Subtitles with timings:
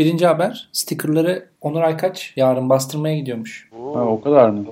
[0.00, 0.68] birinci haber.
[0.72, 3.68] Stickerları Onur Aykaç yarın bastırmaya gidiyormuş.
[3.72, 4.64] Ha, o kadar mı?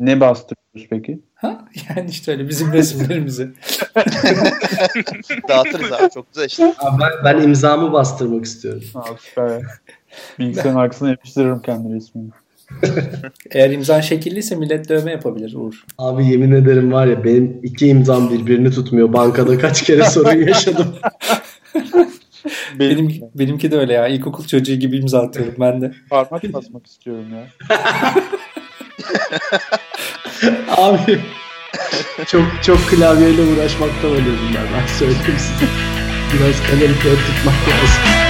[0.00, 1.18] Ne bastırıyoruz peki?
[1.34, 1.64] Ha?
[1.96, 3.48] Yani işte öyle bizim resimlerimizi.
[5.48, 6.74] Dağıtırız abi çok güzel işte.
[6.78, 8.82] Abi ben, ben imzamı bastırmak istiyorum.
[8.94, 9.62] Ha, süper.
[10.38, 12.30] Bilgisayarın arkasına yapıştırırım kendi resmimi.
[13.50, 15.84] Eğer imzan şekilliyse millet dövme yapabilir Uğur.
[15.98, 19.12] Abi yemin ederim var ya benim iki imzam birbirini tutmuyor.
[19.12, 20.94] Bankada kaç kere sorun yaşadım.
[22.78, 24.08] Benim, benimki de öyle ya.
[24.08, 25.92] İlkokul çocuğu gibi imza atıyorum ben de.
[26.10, 27.46] parmak basmak istiyorum ya.
[30.76, 31.20] Abi
[32.26, 34.66] çok çok klavyeyle uğraşmaktan ölüyorum ben.
[34.80, 35.66] Ben söyleyeyim size.
[36.34, 36.62] Biraz
[37.02, 38.23] kağıt tutmak lazım.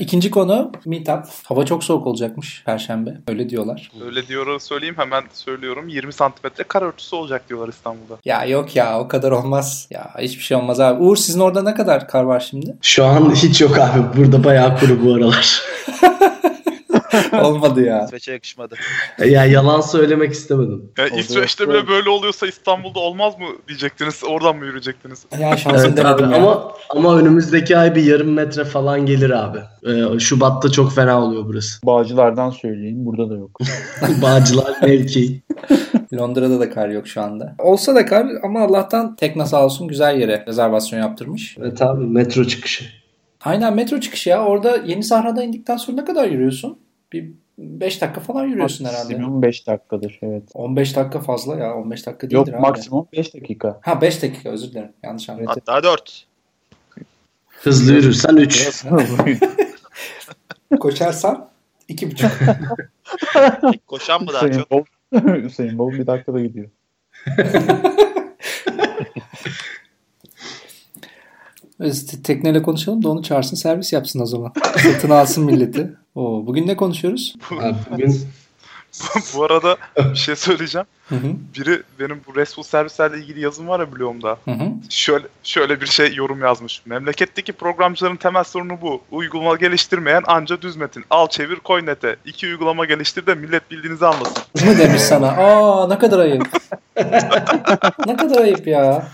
[0.00, 1.24] İkinci konu Meetup.
[1.44, 3.20] Hava çok soğuk olacakmış Perşembe.
[3.28, 3.90] Öyle diyorlar.
[4.04, 5.88] Öyle diyor söyleyeyim hemen söylüyorum.
[5.88, 8.18] 20 santimetre kar örtüsü olacak diyorlar İstanbul'da.
[8.24, 9.88] Ya yok ya o kadar olmaz.
[9.90, 11.02] Ya hiçbir şey olmaz abi.
[11.02, 12.76] Uğur sizin orada ne kadar kar var şimdi?
[12.82, 14.16] Şu an hiç yok abi.
[14.16, 15.62] Burada bayağı kuru bu aralar.
[17.42, 18.04] Olmadı ya.
[18.04, 18.74] İsveç'e yakışmadı.
[19.26, 20.92] ya yalan söylemek istemedim.
[20.98, 21.06] Ya.
[21.08, 24.22] İsveç'te bile böyle oluyorsa İstanbul'da olmaz mı diyecektiniz.
[24.28, 25.26] Oradan mı yürüyecektiniz?
[25.40, 26.36] Ya şansım Evet abi denedim ya.
[26.36, 29.58] ama ama önümüzdeki ay bir yarım metre falan gelir abi.
[29.86, 31.82] Ee, Şubat'ta çok fena oluyor burası.
[31.86, 33.06] Bağcılardan söyleyeyim.
[33.06, 33.58] Burada da yok.
[34.22, 35.42] Bağcılar mevki.
[36.14, 37.54] Londra'da da kar yok şu anda.
[37.58, 41.56] Olsa da kar ama Allah'tan Tekna sağ olsun güzel yere rezervasyon yaptırmış.
[41.60, 42.84] Evet abi metro çıkışı.
[43.44, 44.44] Aynen metro çıkışı ya.
[44.44, 46.78] Orada Yeni Sahra'da indikten sonra ne kadar yürüyorsun?
[47.12, 49.12] Bir 5 dakika falan yürüyorsun herhalde.
[49.14, 50.42] Maksimum 5 dakikadır evet.
[50.54, 51.74] 15 dakika fazla ya.
[51.74, 52.62] 15 dakika Yok değildir abi.
[52.62, 53.78] maksimum 5 dakika.
[53.82, 54.92] Ha 5 dakika özür dilerim.
[55.02, 55.46] Yanlış anladım.
[55.48, 56.26] Hatta 4.
[57.48, 58.84] Hızlı yürürsen 3.
[60.80, 61.48] Koşarsan
[61.88, 63.78] 2,5.
[63.86, 64.70] Koşan mı daha Hüseyin çok?
[64.70, 64.86] Bolt,
[65.44, 66.68] Hüseyin Bolt bir dakikada gidiyor.
[72.24, 74.52] Tekneyle konuşalım da onu çağırsın servis yapsın o zaman.
[74.82, 75.92] Satın alsın milleti.
[76.14, 77.34] Oo, bugün ne konuşuyoruz?
[77.90, 78.20] Bugün
[79.36, 80.86] bu arada bir şey söyleyeceğim.
[81.08, 81.32] Hı hı.
[81.58, 84.38] Biri benim bu RESTful servislerle ilgili yazım var ya blogumda.
[84.44, 84.68] Hı hı.
[84.88, 86.86] Şöyle şöyle bir şey yorum yazmış.
[86.86, 89.02] Memleketteki programcıların temel sorunu bu.
[89.10, 91.04] Uygulama geliştirmeyen anca düz metin.
[91.10, 92.16] Al çevir koy nete.
[92.24, 94.42] İki uygulama geliştir de millet bildiğinizi anlasın.
[94.66, 95.28] Mu demiş sana?
[95.28, 96.48] Aa ne kadar ayıp.
[98.06, 99.08] ne kadar ayıp ya.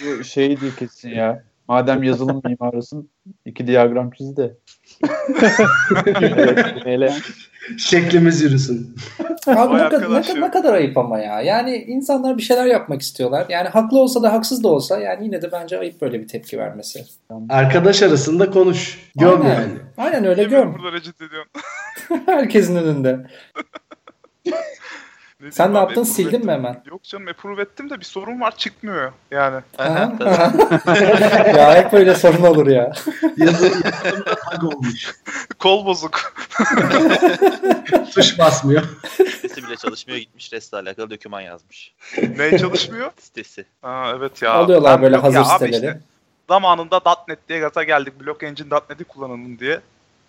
[0.00, 1.42] Bu şey diye kesin ya.
[1.68, 3.10] Madem yazılım mimarısın
[3.44, 4.56] iki diyagram çiz de.
[6.86, 7.14] evet,
[7.78, 8.96] şeklimiz yürüsün.
[9.46, 11.40] Abi ne kadar, ne, ne kadar ayıp ama ya.
[11.40, 13.46] Yani insanlar bir şeyler yapmak istiyorlar.
[13.48, 16.58] Yani haklı olsa da haksız da olsa yani yine de bence ayıp böyle bir tepki
[16.58, 17.04] vermesi.
[17.48, 19.10] Arkadaş arasında konuş.
[19.16, 19.54] Göm Aynen.
[19.54, 19.72] yani.
[19.96, 20.74] Aynen öyle göm.
[20.74, 21.52] burada rencide ediyorsun?
[22.26, 23.26] Herkesin önünde.
[25.44, 26.02] Ne Sen ne yaptın?
[26.02, 26.46] Sildin ettim.
[26.46, 26.82] mi hemen?
[26.86, 29.60] Yok canım approve ettim de bir sorun var çıkmıyor yani.
[29.78, 30.12] Aha,
[31.56, 32.92] ya hep böyle sorun olur ya.
[33.36, 35.14] Yazı yazılım lag olmuş.
[35.58, 36.34] Kol bozuk.
[38.14, 38.82] Tuş basmıyor.
[39.16, 41.94] Sitesi bile çalışmıyor gitmiş REST'le alakalı doküman yazmış.
[42.38, 43.10] ne çalışmıyor?
[43.20, 43.64] Sitesi.
[43.82, 44.52] Ha, evet ya.
[44.52, 45.74] Alıyorlar Ben böyle hazır ya siteleri.
[45.74, 46.00] işte
[46.48, 48.20] zamanında .NET diye gaza geldik.
[48.20, 49.80] Block Engine .NET'i kullanalım diye.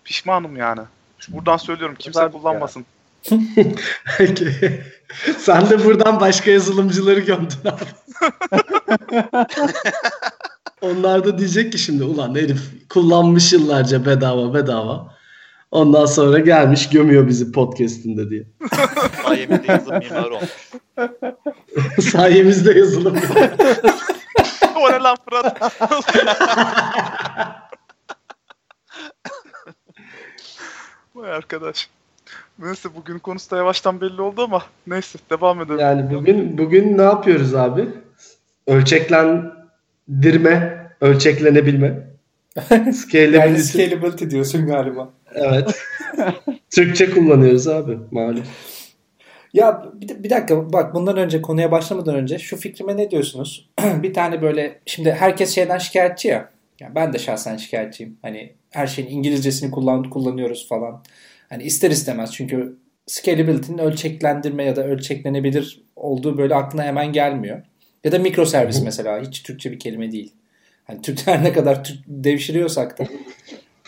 [0.04, 0.80] Pişmanım yani.
[1.28, 2.86] Buradan söylüyorum kimse Güzel kullanmasın.
[5.38, 7.84] Sen de buradan başka yazılımcıları gömdün abi.
[10.82, 15.16] Onlar da diyecek ki şimdi ulan herif kullanmış yıllarca bedava bedava.
[15.70, 18.46] Ondan sonra gelmiş gömüyor bizi podcast'inde diye.
[19.24, 20.50] Sayeminde yazılım mimarı olmuş.
[22.10, 23.16] Sayemizde yazılım.
[24.76, 25.72] o ne lan Fırat?
[31.14, 31.88] Vay arkadaş.
[32.58, 35.78] Neyse bugün konusu da yavaştan belli oldu ama neyse devam edelim.
[35.78, 37.88] Yani bugün bugün ne yapıyoruz abi?
[38.66, 42.06] Ölçeklendirme, ölçeklenebilme.
[42.70, 43.60] Yani Scalability.
[43.60, 45.10] scalability diyorsun galiba.
[45.34, 45.82] Evet.
[46.70, 48.42] Türkçe kullanıyoruz abi malum.
[49.52, 53.70] Ya bir, bir dakika bak bundan önce konuya başlamadan önce şu fikrime ne diyorsunuz?
[54.02, 56.50] bir tane böyle şimdi herkes şeyden şikayetçi ya.
[56.80, 58.18] Ya ben de şahsen şikayetçiyim.
[58.22, 61.02] Hani her şeyin İngilizcesini kullan kullanıyoruz falan.
[61.48, 62.76] Hani ister istemez çünkü
[63.06, 67.62] scalability'nin ölçeklendirme ya da ölçeklenebilir olduğu böyle aklına hemen gelmiyor.
[68.04, 70.32] Ya da mikroservis mesela hiç Türkçe bir kelime değil.
[70.84, 73.02] Hani Türkler ne kadar Türk devşiriyorsak da.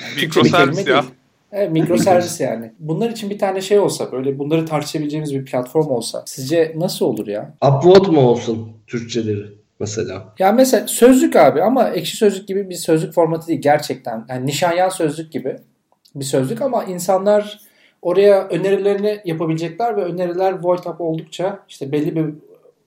[0.02, 1.02] Yani Mikroservis kelime ya.
[1.02, 1.12] değil.
[1.52, 2.72] Evet, mikroservis yani.
[2.78, 7.26] Bunlar için bir tane şey olsa böyle bunları tartışabileceğimiz bir platform olsa sizce nasıl olur
[7.26, 7.54] ya?
[7.64, 9.44] Upvote mu olsun Türkçeleri
[9.80, 10.34] mesela?
[10.38, 14.24] Ya mesela sözlük abi ama ekşi sözlük gibi bir sözlük formatı değil gerçekten.
[14.28, 15.56] Yani nişanyan sözlük gibi
[16.14, 17.60] bir sözlük ama insanlar
[18.02, 22.34] oraya önerilerini yapabilecekler ve öneriler void up oldukça işte belli bir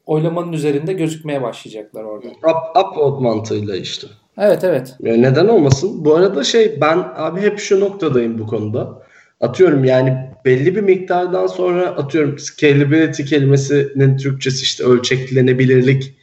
[0.05, 2.27] oylamanın üzerinde gözükmeye başlayacaklar orada.
[2.27, 4.07] Up, upvote mantığıyla işte.
[4.37, 4.95] Evet evet.
[4.99, 6.05] Ya neden olmasın?
[6.05, 9.01] Bu arada şey ben abi hep şu noktadayım bu konuda.
[9.41, 16.15] Atıyorum yani belli bir miktardan sonra atıyorum scalability kelimesinin Türkçesi işte ölçeklenebilirlik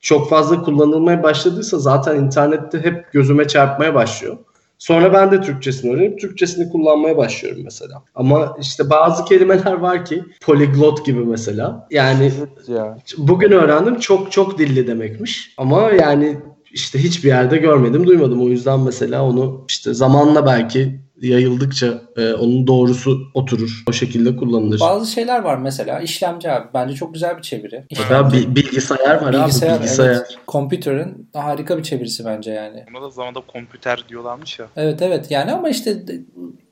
[0.00, 4.36] çok fazla kullanılmaya başladıysa zaten internette hep gözüme çarpmaya başlıyor.
[4.84, 8.02] Sonra ben de Türkçesini öğrenip Türkçesini kullanmaya başlıyorum mesela.
[8.14, 11.86] Ama işte bazı kelimeler var ki polyglot gibi mesela.
[11.90, 12.32] Yani
[12.68, 12.98] ya.
[13.18, 15.54] bugün öğrendim çok çok dilli demekmiş.
[15.56, 16.36] Ama yani
[16.72, 18.42] işte hiçbir yerde görmedim, duymadım.
[18.42, 23.82] O yüzden mesela onu işte zamanla belki yayıldıkça e, onun doğrusu oturur.
[23.88, 24.80] O şekilde kullanılır.
[24.80, 26.66] Bazı şeyler var mesela işlemci abi.
[26.74, 27.84] Bence çok güzel bir çeviri.
[27.90, 29.78] Mesela bi- bilgisayar var Bilgisayar, abi.
[29.78, 30.06] Bilgisayar.
[30.10, 30.38] evet.
[30.48, 32.84] Computer'ın harika bir çevirisi bence yani.
[32.90, 34.66] Ona da zamanda kompüter diyorlarmış ya.
[34.76, 36.02] Evet evet yani ama işte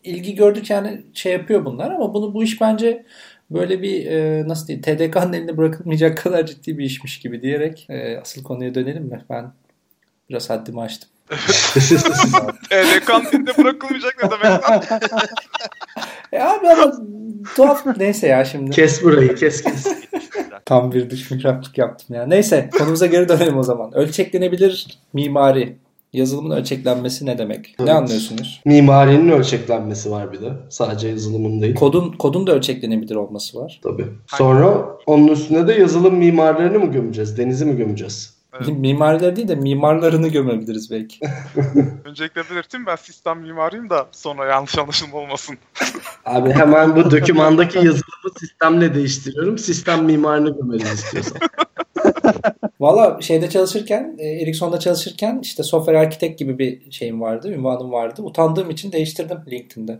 [0.04, 3.04] ilgi gördükçe yani şey yapıyor bunlar ama bunu bu iş bence
[3.50, 8.18] böyle bir e, nasıl diyeyim TDK'nın eline bırakılmayacak kadar ciddi bir işmiş gibi diyerek e,
[8.18, 9.24] asıl konuya dönelim mi?
[9.30, 9.52] Ben
[10.30, 11.08] biraz haddimi aştım.
[12.70, 14.82] TDK'nın elinde bırakılmayacak ne demek lan?
[16.32, 16.92] E abi ama
[17.56, 18.70] tuhaf neyse ya şimdi.
[18.70, 19.86] kes burayı kes kes.
[20.64, 22.26] Tam bir dış mihraklık yaptım ya.
[22.26, 23.94] Neyse konumuza geri dönelim o zaman.
[23.94, 25.76] Ölçeklenebilir mimari.
[26.12, 27.74] Yazılımın ölçeklenmesi ne demek?
[27.78, 27.94] Ne Evet.
[27.94, 28.62] anlıyorsunuz?
[28.64, 30.52] Mimarinin ölçeklenmesi var bir de.
[30.68, 31.74] Sadece yazılımın değil.
[31.74, 33.80] Kodun kodun da ölçeklenebilir olması var.
[33.82, 34.06] Tabii.
[34.26, 37.38] Sonra onun üstüne de yazılım mimarlarını mı gömeceğiz?
[37.38, 38.31] Denizi mi gömeceğiz?
[38.52, 38.68] Evet.
[38.68, 41.18] Mimariler değil de mimarlarını gömebiliriz belki.
[42.04, 45.58] Öncelikle belirteyim ben sistem mimarıyım da sonra yanlış anlaşılma olmasın.
[46.24, 49.58] Abi hemen bu dokümandaki yazılımı sistemle değiştiriyorum.
[49.58, 51.38] Sistem mimarını gömelim istiyorsan.
[52.80, 58.22] Valla şeyde çalışırken, e, Ericsson'da çalışırken işte software architect gibi bir şeyim vardı, ünvanım vardı.
[58.22, 59.98] Utandığım için değiştirdim LinkedIn'de.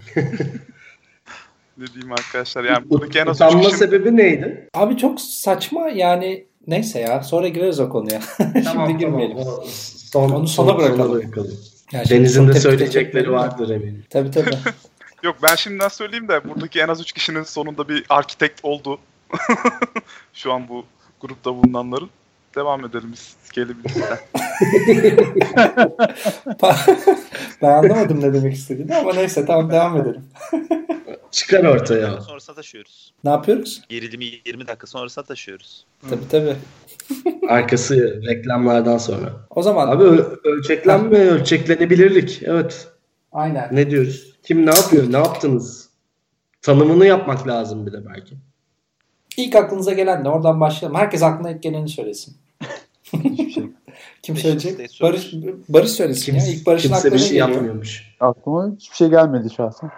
[1.78, 4.68] Ne diyeyim arkadaşlar yani buradaki en az Utanma kişinin sebebi neydi?
[4.74, 8.20] Abi çok saçma yani neyse ya sonra gireriz o konuya.
[8.72, 9.36] Şimdi girmeyelim.
[9.38, 9.64] O
[10.12, 11.12] Son, Onu sona bırakalım.
[11.12, 11.58] bırakalım.
[11.92, 14.04] Yani Deniz'in de söyleyecekleri vardır eminim.
[14.10, 14.50] Tabii tabii.
[15.22, 18.98] Yok ben şimdiden söyleyeyim de buradaki en az 3 kişinin sonunda bir arkitekt oldu.
[20.34, 20.84] Şu an bu
[21.20, 22.10] grupta bulunanların.
[22.54, 24.18] Devam edelim biz scalability'den.
[27.62, 30.24] ben anlamadım ne demek istediğini ama neyse tamam devam edelim.
[31.30, 32.20] Çıkar ortaya.
[32.20, 33.14] Sonrasına taşıyoruz.
[33.24, 33.82] Ne yapıyoruz?
[33.88, 35.86] Gerilimi 20 dakika sonrasına taşıyoruz.
[36.10, 36.56] Tabii tabii.
[37.48, 39.32] Arkası reklamlardan sonra.
[39.50, 40.04] O zaman Abi
[40.44, 42.42] ölçeklenme, ölçeklenebilirlik.
[42.44, 42.88] Evet.
[43.32, 43.68] aynen.
[43.72, 44.34] Ne diyoruz?
[44.42, 45.12] Kim ne yapıyor?
[45.12, 45.88] Ne yaptınız?
[46.62, 48.34] Tanımını yapmak lazım bir de belki.
[49.36, 50.28] İlk aklınıza gelen ne?
[50.28, 50.98] Oradan başlayalım.
[50.98, 52.36] Herkes aklına ilk geleni söylesin.
[53.12, 53.64] Hiçbir şey.
[54.22, 54.98] Kim söyleyecek?
[55.02, 55.34] Barış
[55.68, 56.42] Barış söylesin ya.
[56.46, 57.48] İlk Barış'ın kimse aklına bir şey geliyor?
[57.48, 58.16] yapmıyormuş.
[58.20, 59.90] Aklıma hiçbir şey gelmedi şahsen.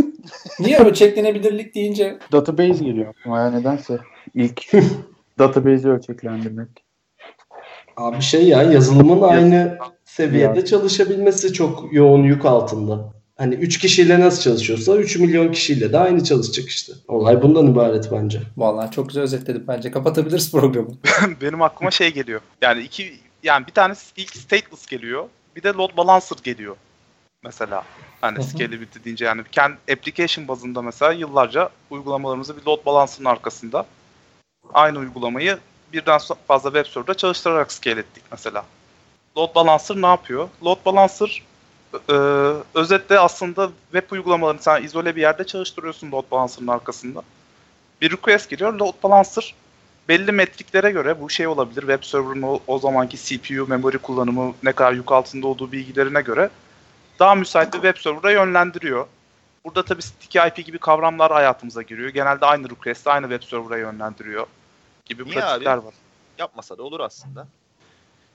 [0.60, 3.98] Niye ölçeklenebilirlik deyince Database geliyor aklıma ya nedense.
[4.34, 4.72] İlk
[5.38, 6.68] database'i ölçeklendirmek.
[7.96, 13.15] Abi şey ya yazılımın aynı seviyede çalışabilmesi çok yoğun yük altında.
[13.36, 16.92] Hani 3 kişiyle nasıl çalışıyorsa 3 milyon kişiyle de aynı çalışacak işte.
[17.08, 18.42] Olay bundan ibaret bence.
[18.56, 19.90] Vallahi çok güzel özetledim bence.
[19.90, 20.88] Kapatabiliriz programı.
[21.40, 22.40] Benim aklıma şey geliyor.
[22.62, 25.24] Yani iki yani bir tanesi ilk stateless geliyor.
[25.56, 26.76] Bir de load balancer geliyor.
[27.44, 27.84] Mesela.
[28.20, 33.86] Hani scalability deyince yani kendi application bazında mesela yıllarca uygulamalarımızı bir load balancer'ın arkasında
[34.74, 35.58] aynı uygulamayı
[35.92, 38.64] birden fazla web server'da çalıştırarak scale ettik mesela.
[39.36, 40.48] Load balancer ne yapıyor?
[40.64, 41.42] Load balancer
[42.08, 42.12] e,
[42.74, 47.22] özetle aslında web uygulamalarını sen izole bir yerde çalıştırıyorsun load balancer'ın arkasında.
[48.00, 48.72] Bir request geliyor.
[48.72, 49.54] Load balancer
[50.08, 51.80] belli metriklere göre bu şey olabilir.
[51.80, 56.50] Web server'ın o, o zamanki CPU, memory kullanımı, ne kadar yük altında olduğu bilgilerine göre
[57.18, 59.06] daha müsait bir web server'a yönlendiriyor.
[59.64, 62.08] Burada tabii sticky IP gibi kavramlar hayatımıza giriyor.
[62.08, 64.46] Genelde aynı request'i aynı web server'a yönlendiriyor
[65.04, 65.86] gibi Niye pratikler abi?
[65.86, 65.94] var.
[66.38, 67.46] Yapmasa da olur aslında.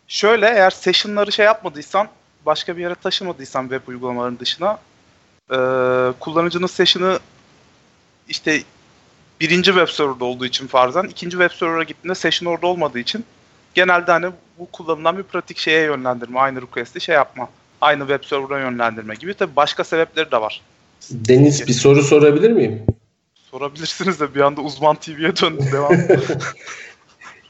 [0.07, 2.07] Şöyle eğer session'ları şey yapmadıysan,
[2.45, 4.79] başka bir yere taşımadıysan web uygulamaların dışına
[5.51, 5.57] e,
[6.19, 7.19] kullanıcının session'ı
[8.29, 8.63] işte
[9.39, 13.25] birinci web server'da olduğu için farzen ikinci web server'a gittiğinde session orada olmadığı için
[13.73, 14.25] genelde hani
[14.59, 17.49] bu kullanılan bir pratik şeye yönlendirme, aynı request'i şey yapma.
[17.81, 19.33] Aynı web server'a yönlendirme gibi.
[19.33, 20.61] Tabii başka sebepleri de var.
[21.11, 22.85] Deniz bir soru sorabilir miyim?
[23.51, 25.71] Sorabilirsiniz de bir anda uzman TV'ye döndüm.
[25.71, 25.91] Devam.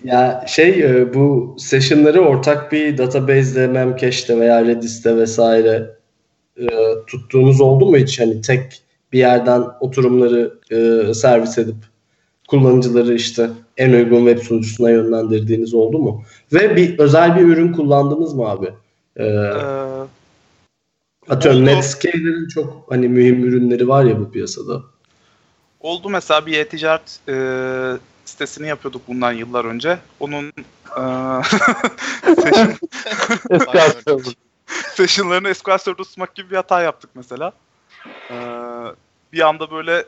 [0.03, 5.95] Ya şey e, bu session'ları ortak bir database'de, Memcache'de veya Redis'te vesaire
[6.57, 6.67] e,
[7.07, 8.19] tuttuğunuz oldu mu hiç?
[8.19, 8.81] Hani tek
[9.13, 11.75] bir yerden oturumları e, servis edip
[12.47, 16.23] kullanıcıları işte en uygun web sunucusuna yönlendirdiğiniz oldu mu?
[16.53, 18.69] Ve bir özel bir ürün kullandınız mı abi?
[19.17, 19.51] Ee, Ee,
[21.29, 21.69] atıyorum oldu.
[21.69, 24.81] Netscaler'ın çok hani mühim ürünleri var ya bu piyasada.
[25.79, 27.35] oldu mesela bir e-ticaret e,
[28.25, 29.99] sitesini yapıyorduk bundan yıllar önce.
[30.19, 30.53] Onun
[30.97, 31.03] e,
[32.41, 32.73] session,
[34.95, 37.51] sessionlarını SQL Server'da tutmak gibi bir hata yaptık mesela.
[38.31, 38.35] E,
[39.33, 40.05] bir anda böyle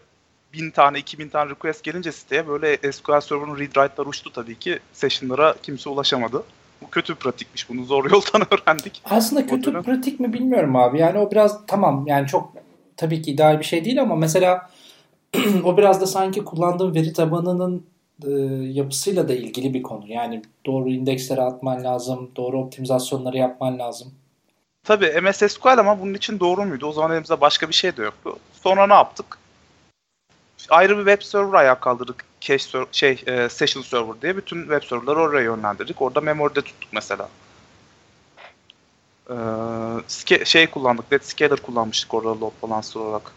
[0.54, 4.60] bin tane, iki bin tane request gelince siteye böyle SQL Server'ın read write'lar uçtu tabii
[4.60, 4.80] ki.
[4.94, 6.44] Session'lara kimse ulaşamadı.
[6.82, 7.70] Bu kötü bir pratikmiş.
[7.70, 9.02] Bunu zor yoldan öğrendik.
[9.06, 11.00] Aslında kötü dönem- pratik mi bilmiyorum abi.
[11.00, 12.54] Yani o biraz tamam yani çok
[12.98, 14.70] tabii ki ideal bir şey değil ama mesela
[15.64, 17.86] o biraz da sanki kullandığın veri tabanının
[18.28, 18.30] e,
[18.72, 20.04] yapısıyla da ilgili bir konu.
[20.08, 24.14] Yani doğru indekslere atman lazım, doğru optimizasyonları yapman lazım.
[24.84, 26.86] Tabii MS SQL ama bunun için doğru muydu?
[26.86, 28.38] O zaman elimizde başka bir şey de yoktu.
[28.54, 29.38] Sonra ne yaptık?
[30.70, 32.26] Ayrı bir web server ayağa kaldırdık.
[32.42, 36.02] Cache ser- şey, e, session server diye bütün web serverları oraya yönlendirdik.
[36.02, 37.30] Orada memory'de tuttuk mesela.
[39.30, 39.34] Ee,
[40.08, 43.32] ske- şey kullandık, Netscaler kullanmıştık orada load balancer olarak.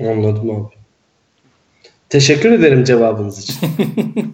[0.00, 0.85] Anladım abi.
[2.08, 3.56] Teşekkür ederim cevabınız için.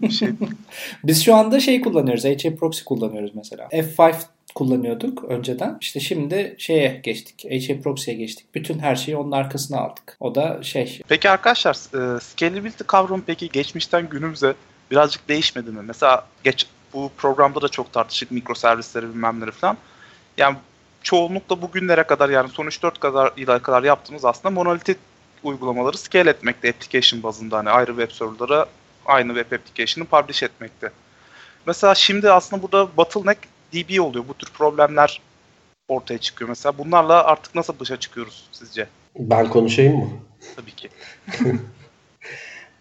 [0.09, 0.29] Şey,
[1.05, 2.25] Biz şu anda şey kullanıyoruz.
[2.25, 3.69] HA Proxy kullanıyoruz mesela.
[3.73, 4.15] F5
[4.55, 5.79] kullanıyorduk önceden.
[5.81, 7.45] İşte şimdi şeye geçtik.
[7.45, 8.47] HA Proxy'ye geçtik.
[8.55, 10.17] Bütün her şeyi onun arkasına aldık.
[10.21, 14.55] O da şey Peki arkadaşlar, e, scalability kavramı peki geçmişten günümüze
[14.91, 15.81] birazcık değişmedi mi?
[15.87, 19.77] Mesela geç bu programda da çok tartıştık mikroservisleri bilmem neleri falan.
[20.39, 20.57] Yani
[21.03, 24.97] çoğunlukla bugünlere kadar yani son 3-4 kadar yıla kadar yaptığımız aslında monolitik
[25.45, 28.67] uygulamaları scale etmekte application bazında hani ayrı web serverlara
[29.07, 30.91] aynı web application'ı publish etmekte.
[31.67, 33.39] Mesela şimdi aslında burada bottleneck
[33.73, 34.25] DB oluyor.
[34.29, 35.21] Bu tür problemler
[35.89, 36.79] ortaya çıkıyor mesela.
[36.79, 38.87] Bunlarla artık nasıl başa çıkıyoruz sizce?
[39.19, 40.09] Ben konuşayım mı?
[40.57, 40.89] Tabii ki.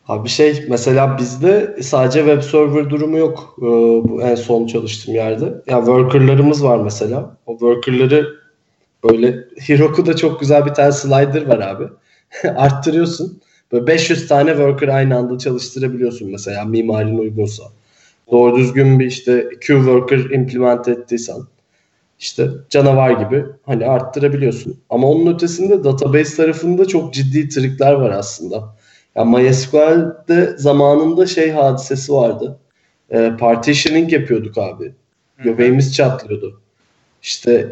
[0.07, 3.63] Abi şey mesela bizde sadece web server durumu yok ee,
[4.09, 5.45] bu en son çalıştığım yerde.
[5.45, 7.37] Ya yani worker'larımız var mesela.
[7.45, 8.41] O worker'ları
[9.03, 11.83] böyle Heroku'da çok güzel bir tane slider var abi.
[12.55, 13.41] Arttırıyorsun.
[13.71, 17.63] Böyle 500 tane worker aynı anda çalıştırabiliyorsun mesela mimarin uygunsa.
[18.31, 21.37] Doğru düzgün bir işte queue worker implement ettiysen
[22.19, 24.79] işte canavar gibi hani arttırabiliyorsun.
[24.89, 28.75] Ama onun ötesinde database tarafında çok ciddi trikler var aslında.
[29.15, 32.59] Ya MySQL'de zamanında şey hadisesi vardı.
[33.09, 34.93] E, partitioning yapıyorduk abi.
[35.43, 36.61] Göbeğimiz çatlıyordu.
[37.21, 37.71] İşte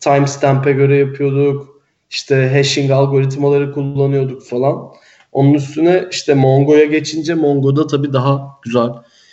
[0.00, 1.71] timestamp'e göre yapıyorduk.
[2.12, 4.92] İşte hashing algoritmaları kullanıyorduk falan.
[5.32, 8.88] Onun üstüne işte Mongo'ya geçince Mongo'da tabii daha güzel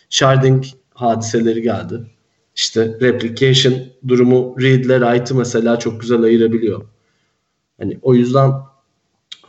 [0.09, 2.01] sharding hadiseleri geldi.
[2.55, 3.73] İşte replication
[4.07, 6.81] durumu read ile write'ı mesela çok güzel ayırabiliyor.
[7.79, 8.51] Hani o yüzden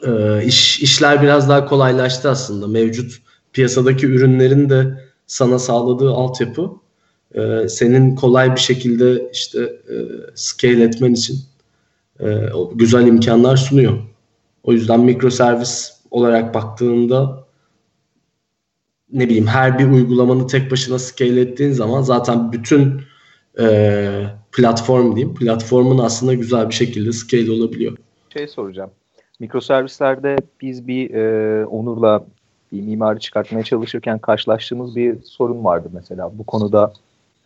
[0.06, 2.66] e, iş, işler biraz daha kolaylaştı aslında.
[2.66, 3.12] Mevcut
[3.52, 6.70] piyasadaki ürünlerin de sana sağladığı altyapı
[7.34, 9.94] e, senin kolay bir şekilde işte e,
[10.34, 11.49] scale etmen için
[12.22, 12.28] e,
[12.74, 13.98] güzel imkanlar sunuyor.
[14.62, 17.44] O yüzden mikroservis olarak baktığında
[19.12, 23.02] ne bileyim her bir uygulamanı tek başına scale ettiğin zaman zaten bütün
[23.60, 27.96] e, platform diyeyim platformun aslında güzel bir şekilde scale olabiliyor.
[28.32, 28.90] Şey soracağım.
[29.40, 32.24] Mikroservislerde biz bir e, Onur'la
[32.72, 36.38] bir mimari çıkartmaya çalışırken karşılaştığımız bir sorun vardı mesela.
[36.38, 36.92] Bu konuda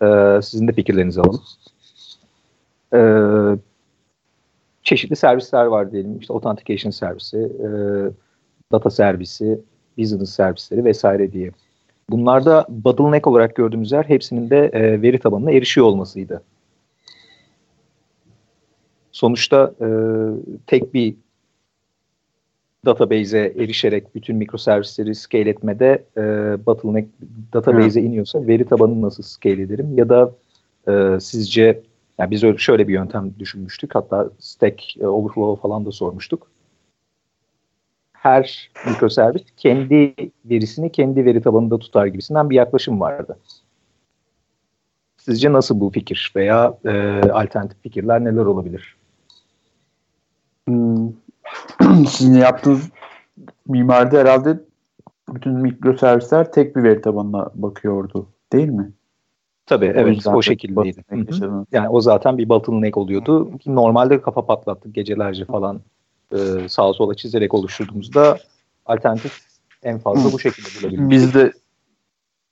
[0.03, 0.07] e,
[0.43, 1.43] sizin de fikirlerinizi alalım.
[2.93, 3.01] E,
[4.85, 6.19] çeşitli servisler var diyelim.
[6.19, 7.69] İşte authentication servisi, e,
[8.73, 9.61] data servisi,
[9.99, 11.51] business servisleri vesaire diye.
[12.11, 16.43] Bunlarda bottleneck olarak gördüğümüz yer hepsinin de e, veri tabanına erişiyor olmasıydı.
[19.13, 19.89] Sonuçta e,
[20.67, 21.15] tek bir
[22.85, 26.23] database'e erişerek bütün mikroservisleri scale etmede e,
[26.67, 27.09] bottleneck
[27.53, 29.99] database'e iniyorsa veri tabanını nasıl scale ederim?
[29.99, 30.33] Ya da
[30.89, 31.83] e, sizce
[32.19, 33.95] yani biz öyle şöyle bir yöntem düşünmüştük.
[33.95, 36.51] Hatta Stack e, Overflow falan da sormuştuk.
[38.13, 43.39] Her mikroservis kendi verisini kendi veri tabanında tutar gibisinden bir yaklaşım vardı.
[45.17, 48.97] Sizce nasıl bu fikir veya e, alternatif fikirler neler olabilir?
[50.69, 51.13] Hmm.
[52.09, 52.91] Sizin yaptığınız
[53.69, 54.61] mimaride herhalde
[55.29, 58.93] bütün mikroservisler tek bir veri tabanına bakıyordu değil mi?
[59.67, 61.05] Tabii O evet o de şekildeydi.
[61.11, 61.67] Hı hı.
[61.73, 63.51] Yani o zaten bir bottleneck oluyordu.
[63.67, 65.81] Normalde kafa patlattık gecelerce falan
[66.33, 68.39] e, sağa sola çizerek oluşturduğumuzda
[68.87, 69.41] alternatif
[69.83, 71.11] en fazla bu şekilde bulabildik.
[71.11, 71.53] Biz de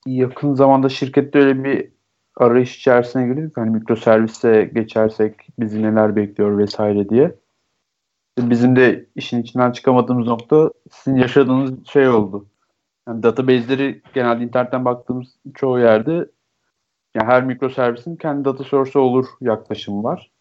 [0.05, 1.89] yakın zamanda şirkette öyle bir
[2.37, 3.57] arayış içerisine girdik.
[3.57, 7.35] Hani mikroservise geçersek bizi neler bekliyor vesaire diye.
[8.39, 12.45] Bizim de işin içinden çıkamadığımız nokta sizin yaşadığınız şey oldu.
[13.07, 16.27] Yani database'leri genelde internetten baktığımız çoğu yerde
[17.15, 20.31] yani her mikroservisin kendi data source'u olur yaklaşım var.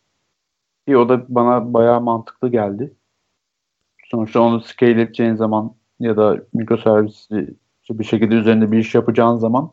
[0.89, 2.95] Ki o da bana bayağı mantıklı geldi.
[4.05, 7.57] Sonuçta onu scale edeceğin zaman ya da mikroservisi
[7.91, 9.73] bir şekilde üzerinde bir iş yapacağın zaman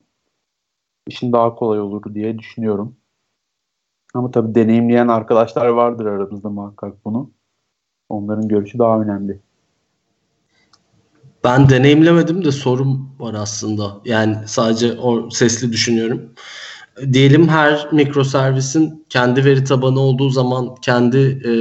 [1.08, 2.96] işin daha kolay olur diye düşünüyorum.
[4.14, 7.32] Ama tabii deneyimleyen arkadaşlar vardır aramızda muhakkak bunu.
[8.10, 9.40] Onların görüşü daha önemli.
[11.44, 13.98] Ben deneyimlemedim de sorum var aslında.
[14.06, 16.34] Yani sadece o sesli düşünüyorum.
[17.14, 21.52] Diyelim her mikroservisin kendi veri tabanı olduğu zaman kendi e,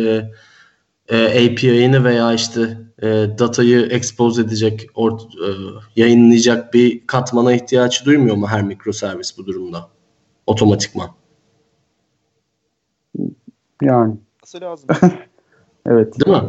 [1.17, 3.07] e, API'ını veya işte e,
[3.39, 5.49] datayı expose edecek, or, e,
[5.97, 9.89] yayınlayacak bir katmana ihtiyaç duymuyor mu her mikroservis bu durumda?
[10.47, 11.09] Otomatikman.
[13.83, 14.15] Yani.
[14.43, 14.89] Nasıl lazım?
[15.87, 16.15] evet.
[16.27, 16.49] Değil mi?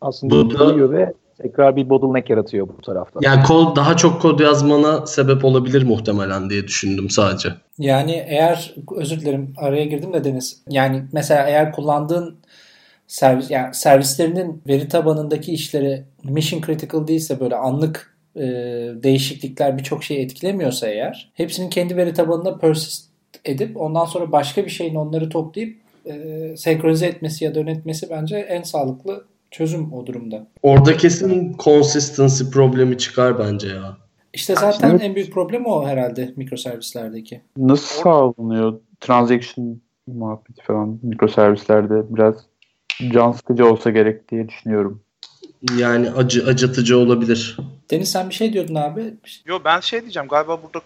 [0.00, 3.20] Aslında Bu da- duyuyor ve tekrar bir bottleneck yaratıyor bu tarafta.
[3.22, 7.48] Yani kod daha çok kod yazmana sebep olabilir muhtemelen diye düşündüm sadece.
[7.78, 10.62] Yani eğer özür dilerim araya girdim de Deniz.
[10.68, 12.36] Yani mesela eğer kullandığın
[13.06, 18.42] servis yani servislerinin veri tabanındaki işleri mission critical değilse böyle anlık e,
[19.02, 23.08] değişiklikler birçok şeyi etkilemiyorsa eğer hepsinin kendi veri tabanına persist
[23.44, 28.36] edip ondan sonra başka bir şeyin onları toplayıp e, senkronize etmesi ya da yönetmesi bence
[28.36, 30.46] en sağlıklı çözüm o durumda.
[30.62, 33.96] Orada kesin consistency problemi çıkar bence ya.
[34.32, 35.02] İşte zaten Evet.
[35.02, 37.40] en büyük problem o herhalde mikroservislerdeki.
[37.56, 38.80] Nasıl sağlanıyor?
[39.00, 42.34] Transaction muhabbeti falan mikroservislerde biraz
[43.12, 45.02] can sıkıcı olsa gerek diye düşünüyorum.
[45.78, 47.56] Yani acı acıtıcı olabilir.
[47.90, 49.14] Deniz sen bir şey diyordun abi.
[49.46, 50.84] Yo ben şey diyeceğim galiba burada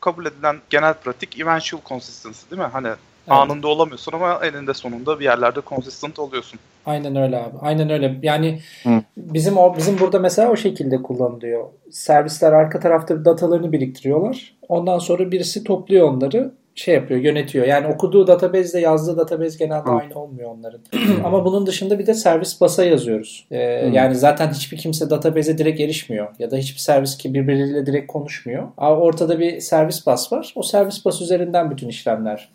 [0.00, 2.68] kabul edilen genel pratik eventual consistency değil mi?
[2.72, 2.88] Hani
[3.28, 6.60] anında olamıyorsun ama eninde sonunda bir yerlerde consistent oluyorsun.
[6.86, 7.56] Aynen öyle abi.
[7.60, 8.18] Aynen öyle.
[8.22, 9.02] Yani Hı.
[9.16, 11.64] bizim o bizim burada mesela o şekilde kullanılıyor.
[11.90, 14.54] Servisler arka tarafta datalarını biriktiriyorlar.
[14.68, 17.66] Ondan sonra birisi topluyor onları, şey yapıyor, yönetiyor.
[17.66, 19.94] Yani okuduğu database ile yazdığı database genelde Hı.
[19.94, 20.80] aynı olmuyor onların.
[21.24, 23.46] Ama bunun dışında bir de servis basa yazıyoruz.
[23.50, 23.58] Ee,
[23.92, 28.68] yani zaten hiçbir kimse database'e direkt erişmiyor ya da hiçbir servis ki birbiriyle direkt konuşmuyor.
[28.76, 30.52] Ama ortada bir servis bas var.
[30.56, 32.48] O servis bas üzerinden bütün işlemler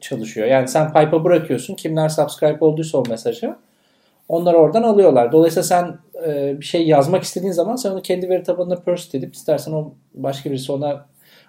[0.00, 0.46] çalışıyor.
[0.46, 1.74] Yani sen pipe'a bırakıyorsun.
[1.74, 3.58] Kimler subscribe olduysa o mesaja
[4.28, 5.32] onlar oradan alıyorlar.
[5.32, 9.34] Dolayısıyla sen e, bir şey yazmak istediğin zaman sen onu kendi veri tabanına burst edip
[9.34, 11.06] istersen o başka birisi ona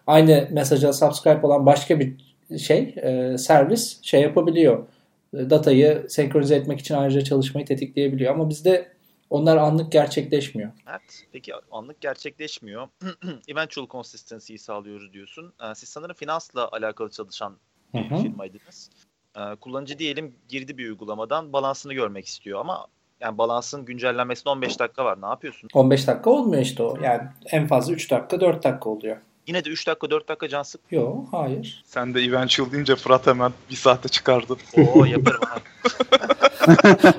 [0.08, 2.18] aynı mesaja subscribe olan başka bir
[2.58, 4.88] şey e, servis şey yapabiliyor.
[5.34, 8.34] E, Datayı senkronize etmek için ayrıca çalışmayı tetikleyebiliyor.
[8.34, 8.98] Ama bizde
[9.30, 10.72] onlar anlık gerçekleşmiyor.
[10.90, 11.26] Evet.
[11.32, 12.88] Peki anlık gerçekleşmiyor.
[13.48, 15.54] Eventual consistency'yi sağlıyoruz diyorsun.
[15.64, 17.58] Ee, Siz sanırım finansla alakalı çalışan
[17.91, 18.21] Hı hı.
[18.21, 18.89] firmaydınız.
[19.38, 22.88] Ee, Kullanıcı diyelim girdi bir uygulamadan balansını görmek istiyor ama
[23.19, 25.21] yani balansın güncellenmesine 15 dakika var.
[25.21, 25.69] Ne yapıyorsun?
[25.73, 26.97] 15 dakika olmuyor işte o.
[27.04, 27.21] Yani
[27.52, 29.17] en fazla 3 dakika 4 dakika oluyor.
[29.47, 30.82] Yine de 3 dakika 4 dakika can sık.
[30.91, 31.84] Yok hayır.
[31.86, 34.58] Sen de eventual deyince Fırat hemen bir saate çıkardın.
[34.78, 35.62] Oo yaparım abi.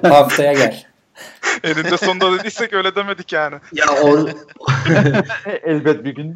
[0.09, 0.87] Haftaya gel.
[1.65, 3.57] Eninde sonunda dediysek öyle demedik yani.
[3.73, 4.19] Ya o
[5.63, 6.35] Elbet bir gün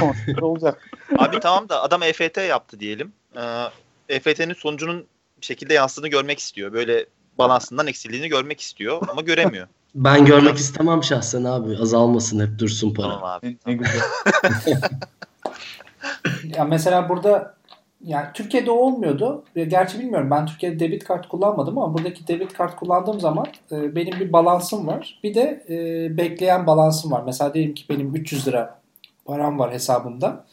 [0.00, 0.90] konser olacak.
[1.18, 3.12] Abi tamam da adam EFT yaptı diyelim.
[3.36, 3.64] Ee,
[4.08, 5.06] EFT'nin sonucunun
[5.40, 6.72] bir şekilde yansıdığını görmek istiyor.
[6.72, 7.06] Böyle
[7.38, 9.66] balansından eksildiğini görmek istiyor ama göremiyor.
[9.94, 11.78] ben görmek istemem şahsen abi.
[11.78, 13.08] Azalmasın hep dursun para.
[13.08, 13.46] tamam abi.
[13.66, 14.00] Ne, ne güzel.
[16.56, 17.54] Ya mesela burada
[18.04, 19.44] yani Türkiye'de olmuyordu.
[19.56, 23.96] E, Gerçi bilmiyorum ben Türkiye'de debit kart kullanmadım ama buradaki debit kart kullandığım zaman e,
[23.96, 25.20] benim bir balansım var.
[25.22, 25.76] Bir de e,
[26.16, 27.22] bekleyen balansım var.
[27.26, 28.80] Mesela diyelim ki benim 300 lira
[29.24, 30.44] param var hesabımda.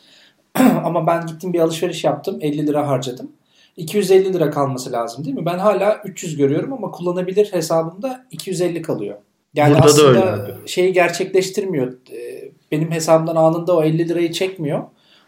[0.83, 3.31] ama ben gittim bir alışveriş yaptım 50 lira harcadım.
[3.77, 5.45] 250 lira kalması lazım değil mi?
[5.45, 9.17] Ben hala 300 görüyorum ama kullanabilir hesabımda 250 kalıyor.
[9.53, 10.21] Yani Burada da aslında öyle
[10.53, 10.67] abi.
[10.67, 11.93] şeyi gerçekleştirmiyor.
[12.11, 14.83] E, Benim hesabımdan anında o 50 lirayı çekmiyor.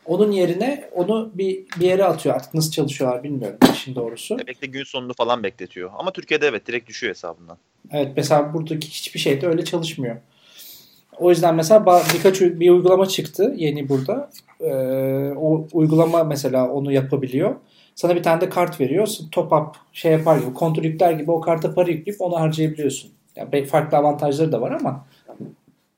[0.05, 2.35] Onun yerine onu bir, bir yere atıyor.
[2.35, 4.37] Artık nasıl çalışıyorlar bilmiyorum işin doğrusu.
[4.47, 5.91] Bekle gün sonunu falan bekletiyor.
[5.97, 7.57] Ama Türkiye'de evet direkt düşüyor hesabından.
[7.91, 10.15] Evet mesela buradaki hiçbir şey de öyle çalışmıyor.
[11.21, 14.29] O yüzden mesela birkaç bir uygulama çıktı yeni burada.
[14.59, 17.55] Ee, o uygulama mesela onu yapabiliyor.
[17.95, 19.07] Sana bir tane de kart veriyor.
[19.31, 23.11] Top up şey yapar gibi, kontrol yükler gibi o karta para yükleyip onu harcayabiliyorsun.
[23.35, 25.05] Yani farklı avantajları da var ama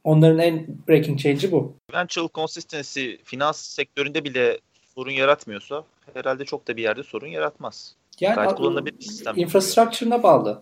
[0.04, 1.74] onların en breaking change'i bu.
[1.94, 4.60] Eventual consistency finans sektöründe bile
[4.96, 5.84] sorun yaratmıyorsa
[6.14, 7.96] herhalde çok da bir yerde sorun yaratmaz.
[8.20, 9.38] Yani Gayet kullanılabilir bir sistem.
[9.38, 10.62] infrastructure'ına bağlı.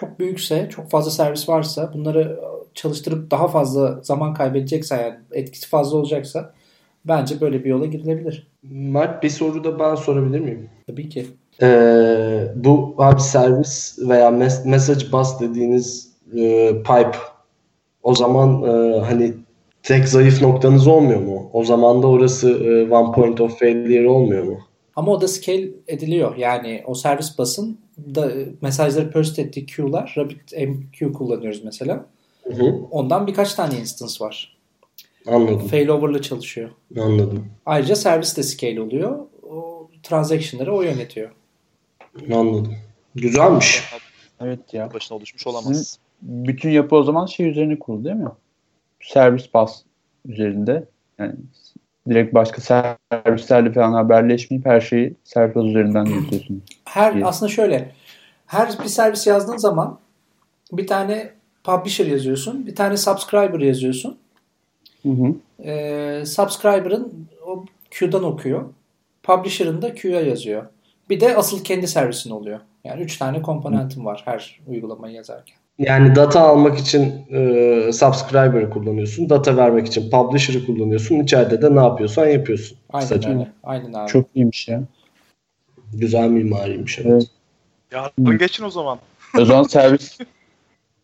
[0.00, 2.40] Çok büyükse, çok fazla servis varsa, bunları
[2.74, 6.52] çalıştırıp daha fazla zaman kaybedecekse yani etkisi fazla olacaksa
[7.04, 8.46] Bence böyle bir yola girilebilir.
[8.62, 10.70] Mert bir soru da ben sorabilir miyim?
[10.86, 11.26] Tabii ki.
[11.62, 17.18] Ee, bu abi servis veya mes- message bus dediğiniz e, pipe
[18.02, 19.34] o zaman e, hani
[19.82, 21.50] tek zayıf noktanız olmuyor mu?
[21.52, 24.58] O zaman da orası e, one point of failure olmuyor mu?
[24.96, 26.36] Ama o da scale ediliyor.
[26.36, 27.78] Yani o servis basın
[28.14, 32.06] da mesajları burst ettiği queue'lar RabbitMQ kullanıyoruz mesela.
[32.44, 34.56] Hı hı, Ondan birkaç tane instance var.
[35.26, 35.68] anladım.
[35.68, 36.70] Failover'la çalışıyor.
[36.98, 37.46] Anladım.
[37.66, 39.18] Ayrıca servis de scale oluyor.
[39.50, 41.30] O transaction'ları o yönetiyor.
[42.32, 42.74] Anladım.
[43.14, 43.82] Güzelmiş.
[44.40, 44.94] Evet ya.
[44.94, 45.98] Başına oluşmuş olamaz.
[46.22, 48.30] Bütün yapı o zaman şey üzerine kurulu değil mi?
[49.00, 49.82] Servis bas
[50.28, 50.84] üzerinde.
[51.18, 51.34] Yani
[52.08, 52.60] direkt başka
[53.10, 56.62] servislerle falan haberleşmeyip her şeyi servis üzerinden yürütüyorsun.
[56.88, 57.24] Her İyi.
[57.24, 57.92] aslında şöyle.
[58.46, 59.98] Her bir servis yazdığın zaman
[60.72, 61.30] bir tane
[61.64, 64.18] publisher yazıyorsun, bir tane subscriber yazıyorsun.
[65.02, 65.34] Hı hı.
[65.64, 67.64] Ee, subscriber'ın o
[67.98, 68.64] queue'dan okuyor.
[69.22, 70.66] Publisher'ın da queue'ya yazıyor.
[71.10, 72.60] Bir de asıl kendi servisin oluyor.
[72.84, 75.56] Yani üç tane komponentim var her uygulamayı yazarken.
[75.78, 79.30] Yani data almak için e, subscriber'ı kullanıyorsun.
[79.30, 81.20] Data vermek için publisher'ı kullanıyorsun.
[81.20, 82.78] İçeride de ne yapıyorsan yapıyorsun.
[82.92, 83.30] Aynen Kısaca.
[83.30, 83.52] öyle.
[83.62, 84.08] Aynen abi.
[84.08, 84.82] Çok iyiymiş ya.
[85.92, 86.98] Güzel mimariymiş.
[86.98, 87.08] Evet.
[87.12, 87.30] Evet.
[88.18, 88.98] Yarın geçin o zaman.
[89.38, 90.18] O zaman servis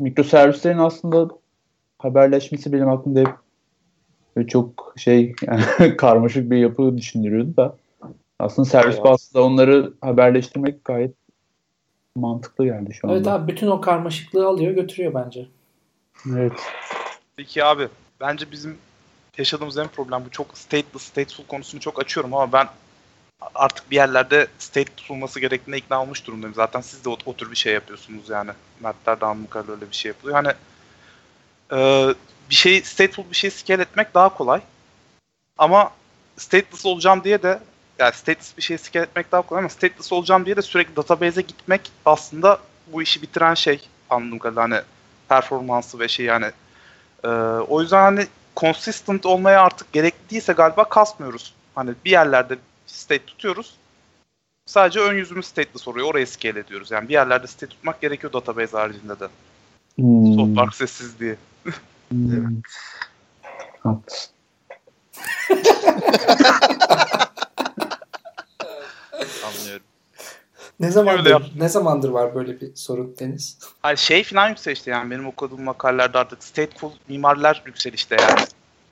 [0.01, 1.29] mikroservislerin aslında
[1.99, 7.77] haberleşmesi benim aklımda hep çok şey yani karmaşık bir yapı düşündürüyordu da
[8.39, 9.05] aslında servis Evet.
[9.05, 11.15] basında onları haberleştirmek gayet
[12.17, 13.17] mantıklı geldi şu anda.
[13.17, 15.47] Evet abi bütün o karmaşıklığı alıyor götürüyor bence.
[16.31, 16.53] Evet.
[17.37, 17.89] Peki abi
[18.21, 18.77] bence bizim
[19.39, 22.67] yaşadığımız en problem bu çok stateless, stateful konusunu çok açıyorum ama ben
[23.55, 26.55] artık bir yerlerde state tutulması gerektiğine ikna olmuş durumdayım.
[26.55, 28.51] Zaten siz de o, o tür bir şey yapıyorsunuz yani.
[28.81, 30.37] Mertler de Anlıkar'da öyle bir şey yapılıyor.
[30.37, 30.55] Hani
[31.73, 32.09] e,
[32.51, 34.61] bir şey stateful bir şey scale etmek daha kolay.
[35.59, 35.91] Ama
[36.37, 37.59] stateless olacağım diye de
[37.99, 41.43] yani stateless bir şey scale etmek daha kolay ama stateless olacağım diye de sürekli database'e
[41.43, 44.85] gitmek aslında bu işi bitiren şey anladığım kadarıyla hani
[45.29, 46.51] performansı ve şey yani
[47.25, 47.29] ee,
[47.69, 48.27] o yüzden hani
[48.57, 51.55] consistent olmaya artık gerekli değilse galiba kasmıyoruz.
[51.75, 52.59] Hani bir yerlerde
[52.95, 53.75] state tutuyoruz.
[54.67, 56.09] Sadece ön yüzümüz stateless soruyor.
[56.09, 56.91] Oraya scale ediyoruz.
[56.91, 59.29] Yani bir yerlerde state tutmak gerekiyor database haricinde de.
[59.97, 60.35] Hmm.
[60.35, 61.37] Soft aksessizliği.
[62.11, 62.63] Hmm.
[63.83, 64.35] Haklısın.
[69.45, 69.87] Anlıyorum.
[70.81, 71.43] Ne zamandır yap.
[71.57, 73.59] ne zamandır var böyle bir sorun Deniz?
[73.83, 78.41] Hani şey falan yükselişti yani benim okuduğum makalelerde artık stateful mimarlar yükselişte yani.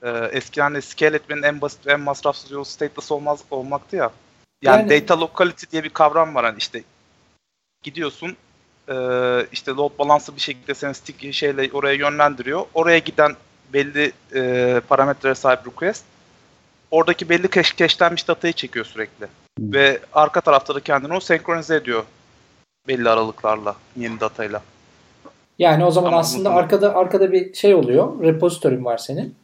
[0.03, 4.11] Ee, eskiden de scale etmenin en basit ve en masrafsız yolu stateless olmaz olmaktı ya.
[4.63, 6.83] Yani, Yani- data locality diye bir kavram var hani işte
[7.83, 8.37] gidiyorsun
[8.89, 8.95] e,
[9.53, 12.63] işte load balance'ı bir şekilde seni sticky şeyle oraya yönlendiriyor.
[12.75, 13.37] Oraya giden
[13.73, 16.05] belli e, parametreye sahip request
[16.91, 19.27] oradaki belli cache, cache'lenmiş datayı çekiyor sürekli.
[19.59, 19.73] Hmm.
[19.73, 22.03] Ve arka tarafta da kendini o senkronize ediyor
[22.89, 24.63] belli aralıklarla yeni datayla.
[25.59, 26.65] Yani o zaman Tamam, aslında unuttum.
[26.65, 28.23] arkada arkada bir şey oluyor.
[28.23, 29.35] Repository'm var senin.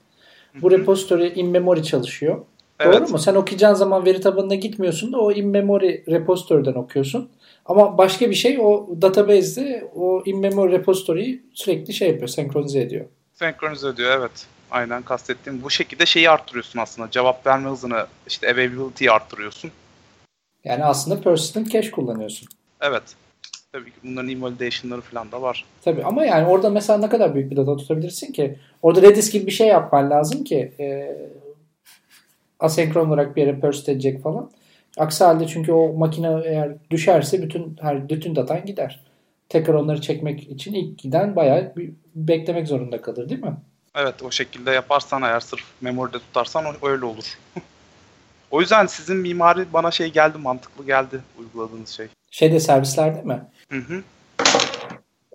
[0.62, 2.37] Bu repository in memory çalışıyor.
[2.85, 3.11] Doğru Evet.
[3.11, 3.18] mu?
[3.18, 7.31] Sen okuyacağın zaman veri tabanına gitmiyorsun da o in memory repository'den okuyorsun.
[7.66, 13.05] Ama başka bir şey o database'de o in memory repository'yi sürekli şey yapıyor, senkronize ediyor.
[13.35, 14.47] Senkronize ediyor evet.
[14.71, 17.11] Aynen kastettiğim bu şekilde şeyi arttırıyorsun aslında.
[17.11, 19.71] Cevap verme hızını işte availability'yi arttırıyorsun.
[20.64, 22.49] Yani aslında persistent cache kullanıyorsun.
[22.81, 23.03] Evet.
[23.72, 25.64] Tabii ki bunların invalidation'ları falan da var.
[25.83, 28.59] Tabii ama yani orada mesela ne kadar büyük bir data tutabilirsin ki?
[28.83, 31.16] Orada Redis gibi bir şey yapman lazım ki e,
[32.61, 34.50] asenkron olarak bir yere persist edecek falan.
[34.98, 39.00] Aksi halde çünkü o makine eğer düşerse bütün her bütün datan gider.
[39.48, 43.57] Tekrar onları çekmek için ilk giden bayağı bir beklemek zorunda kalır değil mi?
[43.94, 47.38] Evet o şekilde yaparsan eğer sırf memoride tutarsan öyle olur.
[48.50, 52.07] o yüzden sizin mimari bana şey geldi mantıklı geldi uyguladığınız şey.
[52.31, 53.42] Şeyde servislerde mi?
[53.70, 54.02] Hı hı.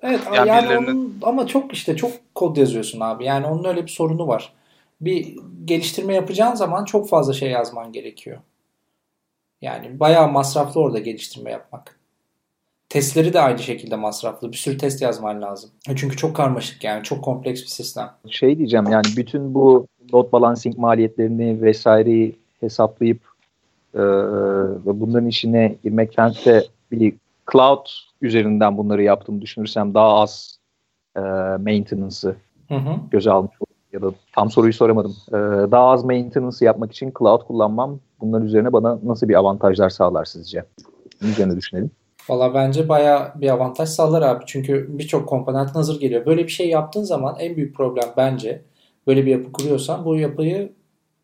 [0.02, 3.26] Evet Yani yani, birilerinin- onun ama çok işte çok kod yazıyorsun abi.
[3.26, 4.54] Yani onun öyle bir sorunu var.
[5.02, 8.38] Bir geliştirme yapacağın zaman çok fazla şey yazman gerekiyor.
[9.62, 12.00] Yani bayağı masraflı orada geliştirme yapmak.
[12.90, 14.52] Testleri de aynı şekilde masraflı.
[14.52, 15.70] Bir sürü test yazman lazım.
[15.90, 17.04] E Çünkü çok karmaşık yani.
[17.04, 18.12] Çok kompleks bir sistem.
[18.30, 23.20] Şey diyeceğim yani bütün bu load balancing maliyetlerini vesaireyi hesaplayıp
[23.94, 24.02] e,
[24.86, 27.14] ve bunların içine girmektense bir
[27.52, 27.86] cloud
[28.22, 30.60] üzerinden bunları yaptığımı düşünürsem daha az
[31.18, 31.22] e,
[31.60, 32.36] maintenance'ı
[33.12, 33.74] göze almış olurum.
[33.94, 35.16] Ya da tam soruyu soramadım.
[35.30, 35.32] E,
[35.72, 40.66] daha az maintenance yapmak için cloud kullanmam bunların üzerine bana nasıl bir avantajlar sağlar sizce?
[41.22, 41.92] Üzerine düşünelim.
[42.30, 44.44] Valla bence bayağı bir avantaj sağlar abi.
[44.48, 46.26] Çünkü birçok komponent hazır geliyor.
[46.26, 48.62] Böyle bir şey yaptığın zaman en büyük problem bence
[49.08, 50.74] böyle bir yapı kuruyorsan bu yapıyı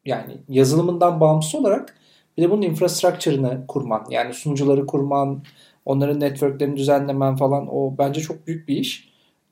[0.05, 1.95] yani yazılımından bağımsız olarak
[2.37, 4.05] bir de bunun infrastructure'ını kurman.
[4.09, 5.43] Yani sunucuları kurman,
[5.89, 9.09] onların networklerini düzenlemen falan o bence çok büyük bir iş.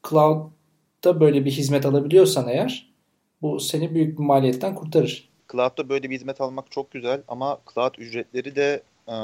[0.10, 2.94] Cloud'da böyle bir hizmet alabiliyorsan eğer
[3.42, 5.30] bu seni büyük bir maliyetten kurtarır.
[5.52, 9.16] Cloud'da böyle bir hizmet almak çok güzel ama cloud ücretleri de e,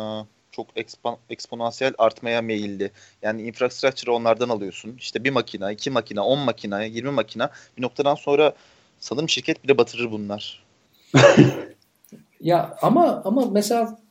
[0.52, 2.92] çok ekspan, eksponansiyel artmaya meyilli.
[3.22, 4.96] Yani infrastructure'ı onlardan alıyorsun.
[5.00, 7.50] İşte bir makina, iki makina, on makina, yirmi makina.
[7.78, 8.54] Bir noktadan sonra
[9.00, 10.64] sanırım şirket bile batırır bunlar.
[12.42, 14.03] ya ama ama mesela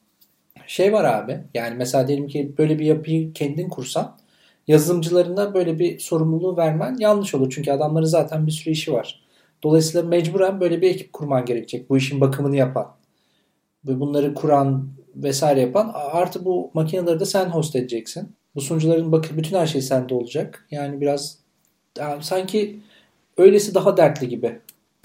[0.66, 1.40] şey var abi.
[1.54, 4.18] Yani mesela diyelim ki böyle bir yapıyı kendin kursan
[4.66, 7.52] yazılımcılarına böyle bir sorumluluğu vermen yanlış olur.
[7.54, 9.22] Çünkü adamların zaten bir sürü işi var.
[9.62, 11.90] Dolayısıyla mecburen böyle bir ekip kurman gerekecek.
[11.90, 12.94] Bu işin bakımını yapan
[13.84, 18.32] bunları kuran vesaire yapan artı bu makineleri de sen host edeceksin.
[18.54, 20.66] Bu sunucuların bakın bütün her şey sende olacak.
[20.70, 21.38] Yani biraz
[21.98, 22.80] yani sanki
[23.36, 24.58] öylesi daha dertli gibi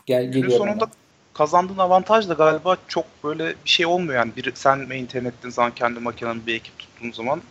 [0.06, 0.90] gel geliyor Günün sonunda bana.
[1.38, 4.36] Kazandığın avantaj da galiba çok böyle bir şey olmuyor yani.
[4.36, 7.42] Bir, sen maintain ettiğin zaman kendi makinenin bir ekip tuttuğun zaman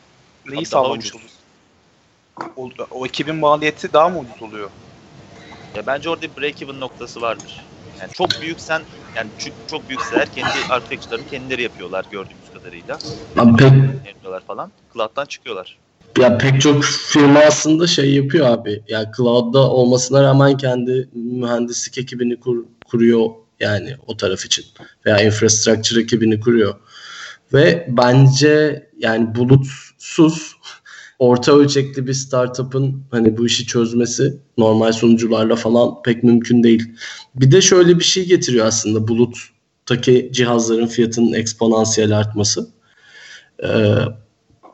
[0.46, 1.30] neyi Abi sağlamış olursun?
[2.56, 4.70] O, o ekibin maliyeti daha mı ucuz oluyor?
[5.76, 7.64] Ya bence orada bir break-even noktası vardır.
[8.00, 8.82] Yani çok büyüksen
[9.16, 12.98] yani çünkü çok büyükseler kendi architecture'larını kendileri yapıyorlar gördüğümüz kadarıyla.
[13.38, 13.72] Abi pek...
[14.06, 14.70] Yapıyorlar falan.
[14.94, 15.78] Cloud'dan çıkıyorlar.
[16.18, 18.82] Ya pek çok firma aslında şey yapıyor abi.
[18.88, 24.64] Ya cloud'da olmasına rağmen kendi mühendislik ekibini kur, kuruyor yani o taraf için.
[25.06, 26.74] Veya infrastructure ekibini kuruyor.
[27.52, 30.56] Ve bence yani bulutsuz
[31.18, 36.92] orta ölçekli bir startup'ın hani bu işi çözmesi normal sunucularla falan pek mümkün değil.
[37.34, 42.70] Bir de şöyle bir şey getiriyor aslında buluttaki cihazların fiyatının eksponansiyel artması.
[43.62, 43.94] Ee,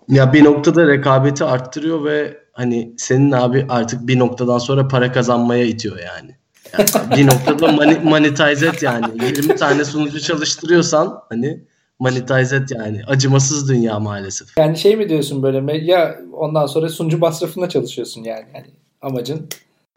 [0.08, 5.64] ya bir noktada rekabeti arttırıyor ve hani senin abi artık bir noktadan sonra para kazanmaya
[5.64, 6.36] itiyor yani.
[6.78, 9.06] Yani bir noktada mani, monetize et yani.
[9.38, 11.64] 20 tane sunucu çalıştırıyorsan hani
[11.98, 13.00] monetize et yani.
[13.06, 14.58] Acımasız dünya maalesef.
[14.58, 18.46] Yani şey mi diyorsun böyle ya ondan sonra sunucu masrafına çalışıyorsun yani.
[18.54, 18.66] yani
[19.02, 19.48] amacın.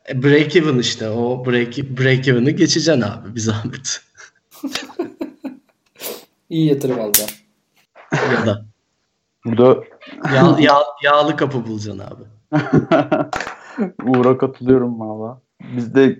[0.09, 4.01] E, break even işte o break, break even'ı geçeceksin abi bir zahmet.
[6.49, 7.31] İyi yatırım alacağım.
[8.13, 8.65] Ya da.
[9.45, 9.83] Burada
[10.35, 12.23] yağ, yağ, yağlı kapı bulacaksın abi.
[14.05, 15.41] Uğur'a katılıyorum valla.
[15.75, 16.19] Bizde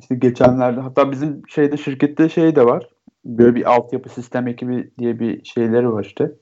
[0.00, 2.88] işte geçenlerde hatta bizim şeyde şirkette şey de var
[3.24, 6.32] böyle bir altyapı sistem ekibi diye bir şeyleri var işte.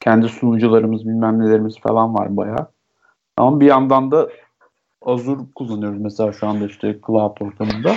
[0.00, 2.66] Kendi sunucularımız bilmem nelerimiz falan var bayağı.
[3.36, 4.28] Ama bir yandan da
[5.02, 7.94] Azure kullanıyoruz mesela şu anda işte cloud ortamında.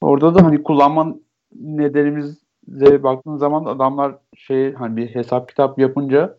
[0.00, 1.14] Orada da hani kullanma
[1.54, 6.38] nedenimize baktığın zaman adamlar şey hani bir hesap kitap yapınca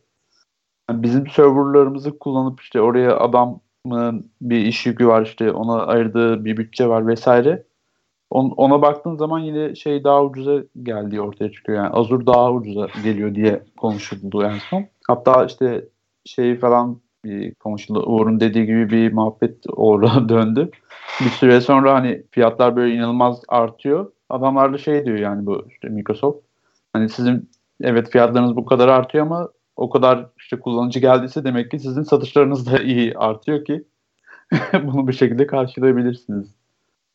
[0.89, 3.61] yani bizim serverlarımızı kullanıp işte oraya adamın
[4.41, 7.63] bir iş yükü var işte ona ayırdığı bir bütçe var vesaire
[8.33, 11.77] On, ona baktığın zaman yine şey daha ucuza geldiği ortaya çıkıyor.
[11.77, 14.85] Yani Azure daha ucuza geliyor diye konuşuldu en son.
[15.07, 15.85] Hatta işte
[16.25, 18.03] şey falan bir konuşuldu.
[18.05, 20.71] Uğur'un dediği gibi bir muhabbet orada döndü.
[21.19, 24.11] Bir süre sonra hani fiyatlar böyle inanılmaz artıyor.
[24.29, 26.39] Adamlar da şey diyor yani bu işte Microsoft.
[26.93, 27.49] Hani sizin
[27.81, 32.71] evet fiyatlarınız bu kadar artıyor ama o kadar işte kullanıcı geldiyse demek ki sizin satışlarınız
[32.71, 33.83] da iyi artıyor ki
[34.73, 36.55] bunu bir şekilde karşılayabilirsiniz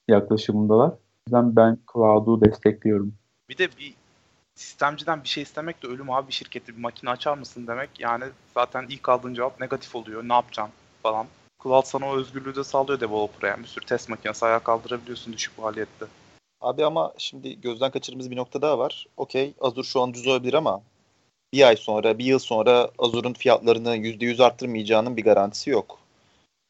[0.09, 0.93] yaklaşımındalar
[1.29, 3.15] yüzden ben Cloud'u destekliyorum.
[3.49, 3.95] Bir de bir
[4.55, 7.91] sistemciden bir şey istemek de ölüm abi bir şirkette bir makine açar mısın demek.
[8.01, 10.29] Yani zaten ilk aldığın cevap negatif oluyor.
[10.29, 11.27] Ne yapacaksın falan.
[11.63, 13.47] Cloud sana o özgürlüğü de sağlıyor developer'a.
[13.51, 16.07] Yani bir sürü test makinesi ayağa kaldırabiliyorsun düşük maliyette.
[16.61, 19.07] Abi ama şimdi gözden kaçırdığımız bir nokta daha var.
[19.17, 20.83] Okey Azure şu an düz olabilir ama
[21.53, 25.99] bir ay sonra, bir yıl sonra Azure'un fiyatlarını %100 arttırmayacağının bir garantisi yok.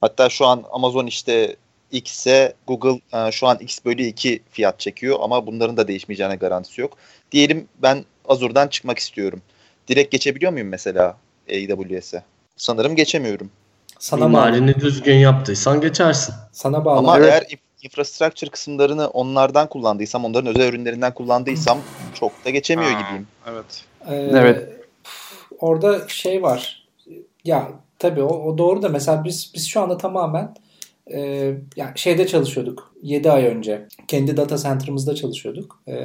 [0.00, 1.56] Hatta şu an Amazon işte
[1.92, 6.80] X'e Google e, şu an X bölü 2 fiyat çekiyor ama bunların da değişmeyeceğine garantisi
[6.80, 6.96] yok.
[7.32, 9.42] Diyelim ben Azure'dan çıkmak istiyorum.
[9.88, 11.16] Direkt geçebiliyor muyum mesela
[11.50, 12.22] AWS'e?
[12.56, 13.50] Sanırım geçemiyorum.
[13.98, 16.34] Sana Mimarini düzgün yaptıysan geçersin.
[16.52, 16.98] Sana bağlı.
[16.98, 17.32] Ama evet.
[17.32, 21.78] eğer infrastructure kısımlarını onlardan kullandıysam, onların özel ürünlerinden kullandıysam
[22.14, 23.26] çok da geçemiyor ha, gibiyim.
[23.46, 23.84] Evet.
[24.08, 24.68] Ee, evet.
[25.60, 26.88] Orada şey var.
[27.44, 30.54] Ya tabii o, o doğru da mesela biz biz şu anda tamamen
[31.12, 33.87] e, yani şeyde çalışıyorduk 7 ay önce.
[34.09, 35.83] Kendi data center'ımızda çalışıyorduk.
[35.87, 35.97] E,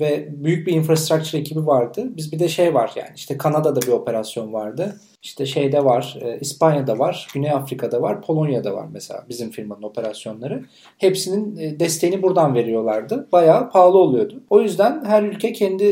[0.00, 2.04] ve büyük bir infrastructure ekibi vardı.
[2.16, 4.96] Biz bir de şey var yani işte Kanada'da bir operasyon vardı.
[5.22, 10.64] İşte şeyde var, e, İspanya'da var, Güney Afrika'da var, Polonya'da var mesela bizim firmanın operasyonları.
[10.98, 13.28] Hepsinin e, desteğini buradan veriyorlardı.
[13.32, 14.42] Bayağı pahalı oluyordu.
[14.50, 15.84] O yüzden her ülke kendi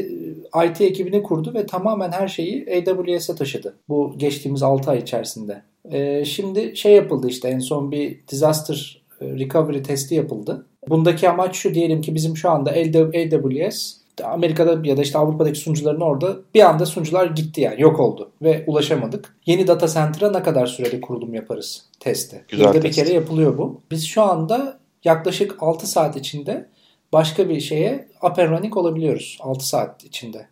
[0.54, 3.74] e, IT ekibini kurdu ve tamamen her şeyi AWS'e taşıdı.
[3.88, 5.62] Bu geçtiğimiz 6 ay içerisinde.
[5.90, 10.66] E, şimdi şey yapıldı işte en son bir disaster e, recovery testi yapıldı.
[10.88, 16.00] Bundaki amaç şu diyelim ki bizim şu anda AWS Amerika'da ya da işte Avrupa'daki sunucuların
[16.00, 19.36] orada bir anda sunucular gitti yani yok oldu ve ulaşamadık.
[19.46, 22.44] Yeni data center'a ne kadar sürede kurulum yaparız testi.
[22.48, 22.94] Güzel Yılda bir test.
[22.94, 23.80] kere yapılıyor bu.
[23.90, 26.68] Biz şu anda yaklaşık 6 saat içinde
[27.12, 30.48] başka bir şeye up and running olabiliyoruz 6 saat içinde.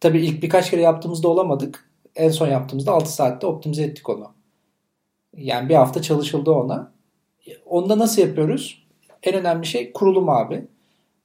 [0.00, 1.90] Tabii ilk birkaç kere yaptığımızda olamadık.
[2.16, 4.26] En son yaptığımızda 6 saatte optimize ettik onu.
[5.38, 6.92] Yani bir hafta çalışıldı ona.
[7.66, 8.86] Onda nasıl yapıyoruz?
[9.22, 10.66] En önemli şey kurulum abi.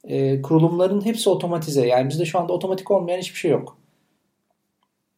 [0.04, 1.86] Ee, kurulumların hepsi otomatize.
[1.86, 3.78] Yani bizde şu anda otomatik olmayan hiçbir şey yok.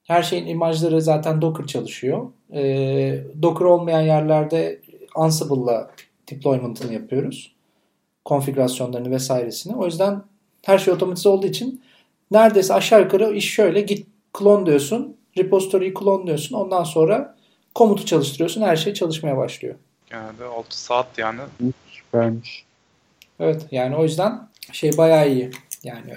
[0.06, 2.26] Her şeyin imajları zaten Docker çalışıyor.
[2.52, 4.80] Ee, Docker olmayan yerlerde
[5.14, 5.90] Ansible'la
[6.30, 7.52] deployment'ını yapıyoruz.
[8.24, 9.76] Konfigürasyonlarını vesairesini.
[9.76, 10.22] O yüzden
[10.62, 11.82] her şey otomatize olduğu için
[12.30, 14.06] neredeyse aşağı yukarı iş şöyle git
[14.38, 15.16] clone diyorsun.
[15.38, 16.56] Repository'yi clone diyorsun.
[16.56, 17.35] Ondan sonra
[17.76, 18.62] komutu çalıştırıyorsun.
[18.62, 19.74] Her şey çalışmaya başlıyor.
[20.10, 21.40] Yani 6 saat yani.
[21.90, 22.64] Süpermiş.
[23.40, 25.50] Evet yani o yüzden şey bayağı iyi.
[25.82, 26.16] Yani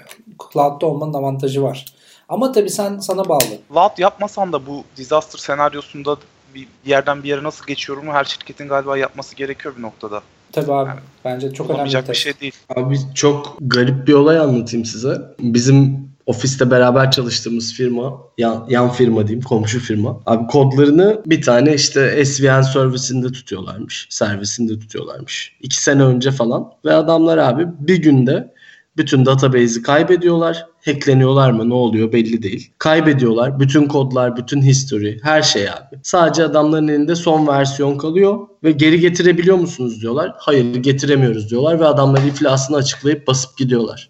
[0.52, 1.84] cloud'da olmanın avantajı var.
[2.28, 3.58] Ama tabii sen sana bağlı.
[3.72, 6.16] Cloud yapmasan da bu disaster senaryosunda
[6.54, 10.22] bir yerden bir yere nasıl geçiyorumu her şirketin galiba yapması gerekiyor bir noktada.
[10.52, 10.88] Tabii abi.
[10.88, 12.54] Yani Bence çok önemli bir bir şey değil.
[12.76, 15.22] Abi çok garip bir olay anlatayım size.
[15.38, 20.20] Bizim ofiste beraber çalıştığımız firma, yan, yan firma diyeyim, komşu firma.
[20.26, 24.06] Abi kodlarını bir tane işte SVN servisinde tutuyorlarmış.
[24.10, 25.56] Servisinde tutuyorlarmış.
[25.60, 26.72] İki sene önce falan.
[26.84, 28.54] Ve adamlar abi bir günde
[28.96, 30.66] bütün database'i kaybediyorlar.
[30.84, 32.72] Hackleniyorlar mı ne oluyor belli değil.
[32.78, 33.60] Kaybediyorlar.
[33.60, 35.98] Bütün kodlar, bütün history, her şey abi.
[36.02, 40.32] Sadece adamların elinde son versiyon kalıyor ve geri getirebiliyor musunuz diyorlar.
[40.38, 44.08] Hayır getiremiyoruz diyorlar ve adamlar iflasını açıklayıp basıp gidiyorlar.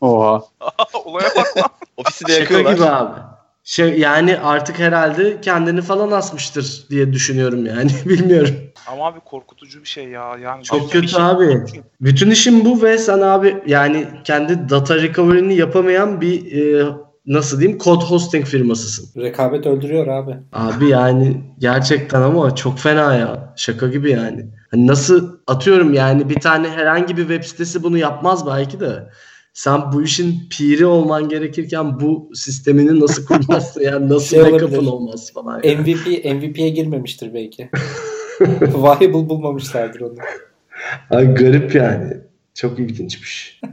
[0.00, 0.42] Oha.
[1.04, 1.68] Olaya bak lan.
[1.96, 2.74] Ofisi de Şaka yakıyorlar.
[2.74, 3.20] gibi abi.
[3.70, 7.90] Şey, yani artık herhalde kendini falan asmıştır diye düşünüyorum yani.
[8.06, 8.54] Bilmiyorum.
[8.86, 10.36] Ama abi korkutucu bir şey ya.
[10.42, 11.64] Yani Çok kötü şey- abi.
[12.00, 16.86] Bütün işim bu ve sen abi yani kendi data recovery'ni yapamayan bir e,
[17.26, 19.22] nasıl diyeyim kod hosting firmasısın.
[19.22, 20.36] rekabet öldürüyor abi.
[20.52, 23.54] Abi yani gerçekten ama çok fena ya.
[23.56, 24.46] Şaka gibi yani.
[24.70, 29.10] Hani nasıl atıyorum yani bir tane herhangi bir web sitesi bunu yapmaz belki de.
[29.52, 35.32] Sen bu işin piri olman gerekirken bu sistemini nasıl kurmazsın yani nasıl Şey backup'ın olmaz
[35.34, 35.60] falan.
[35.64, 35.76] yani.
[35.80, 37.70] MVP MVP'ye girmemiştir belki.
[38.60, 40.14] Viable bulmamışlardır onu.
[41.10, 42.16] Ay garip yani.
[42.54, 43.60] Çok ilginçmiş.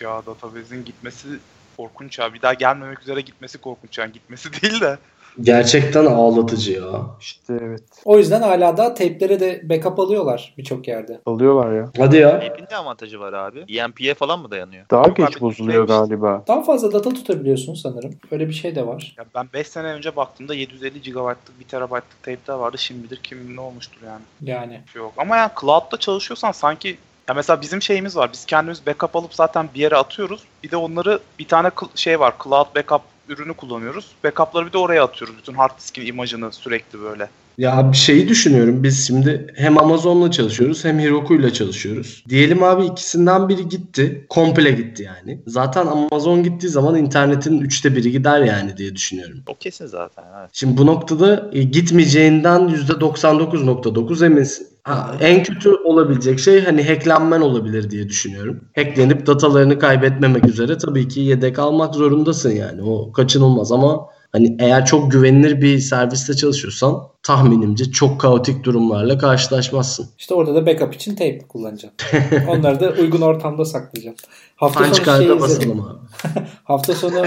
[0.00, 1.28] Ya database'in gitmesi
[1.76, 2.34] korkunç ya.
[2.34, 4.12] Bir daha gelmemek üzere gitmesi korkunç yani.
[4.12, 4.98] Gitmesi değil de.
[5.40, 6.90] Gerçekten ağlatıcı ya.
[7.20, 7.82] İşte evet.
[8.04, 11.20] O yüzden hala da tape'lere de backup alıyorlar birçok yerde.
[11.26, 11.90] Alıyorlar ya.
[11.98, 12.30] Hadi ya.
[12.40, 13.64] Tape'in ne avantajı var abi?
[13.78, 14.84] EMP'ye falan mı dayanıyor?
[14.90, 16.08] Daha Yok geç abi, bozuluyor neymiş?
[16.08, 16.44] galiba.
[16.48, 18.14] Daha fazla data tutabiliyorsun sanırım.
[18.30, 19.14] Öyle bir şey de var.
[19.18, 22.78] Ya ben 5 sene önce baktığımda 750 GB'lık 1 TB'lık tape'ler vardı.
[22.78, 24.22] Şimdidir kim ne olmuştur yani.
[24.42, 24.80] Yani.
[24.86, 25.12] Bir şey yok.
[25.16, 26.96] Ama yani cloud'da çalışıyorsan sanki
[27.28, 28.30] ya mesela bizim şeyimiz var.
[28.32, 30.42] Biz kendimiz backup alıp zaten bir yere atıyoruz.
[30.64, 32.34] Bir de onları bir tane şey var.
[32.44, 34.06] Cloud backup ürünü kullanıyoruz.
[34.24, 35.36] Backup'ları bir de oraya atıyoruz.
[35.38, 37.28] Bütün hard diskin imajını sürekli böyle.
[37.58, 38.82] Ya bir şeyi düşünüyorum.
[38.82, 42.24] Biz şimdi hem Amazon'la çalışıyoruz hem Heroku'yla çalışıyoruz.
[42.28, 44.26] Diyelim abi ikisinden biri gitti.
[44.28, 45.40] Komple gitti yani.
[45.46, 49.42] Zaten Amazon gittiği zaman internetin üçte biri gider yani diye düşünüyorum.
[49.46, 50.24] O kesin zaten.
[50.40, 50.50] Evet.
[50.52, 54.75] Şimdi bu noktada e, gitmeyeceğinden %99.9 eminsin.
[54.86, 58.60] Ha, en kötü olabilecek şey hani hacklenmen olabilir diye düşünüyorum.
[58.76, 62.82] Hacklenip datalarını kaybetmemek üzere tabii ki yedek almak zorundasın yani.
[62.82, 70.08] O kaçınılmaz ama hani eğer çok güvenilir bir serviste çalışıyorsan tahminimce çok kaotik durumlarla karşılaşmazsın.
[70.18, 72.18] İşte orada da backup için tape kullanacaksın.
[72.48, 74.28] Onları da uygun ortamda saklayacaksın.
[74.56, 75.82] Hafta Punch sonu şey card'a izledim.
[76.64, 77.20] Hafta sonu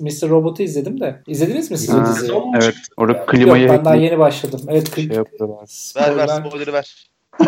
[0.00, 0.28] Mr.
[0.28, 1.22] Robot'u izledim de.
[1.26, 2.32] İzlediniz mi siz o diziyi?
[2.54, 2.74] Evet.
[2.96, 4.60] Orada Yok klimayı ben daha yeni başladım.
[4.68, 5.10] Evet şey.
[5.10, 6.28] Ver ver spoiler.
[6.28, 7.06] spoiler'ı ver.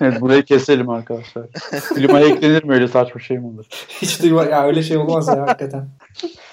[0.00, 1.46] evet burayı keselim arkadaşlar.
[1.94, 3.66] Klima eklenir mi öyle saçma şey mi olur?
[3.88, 5.88] Hiç duyma ya öyle şey olmaz ya hakikaten.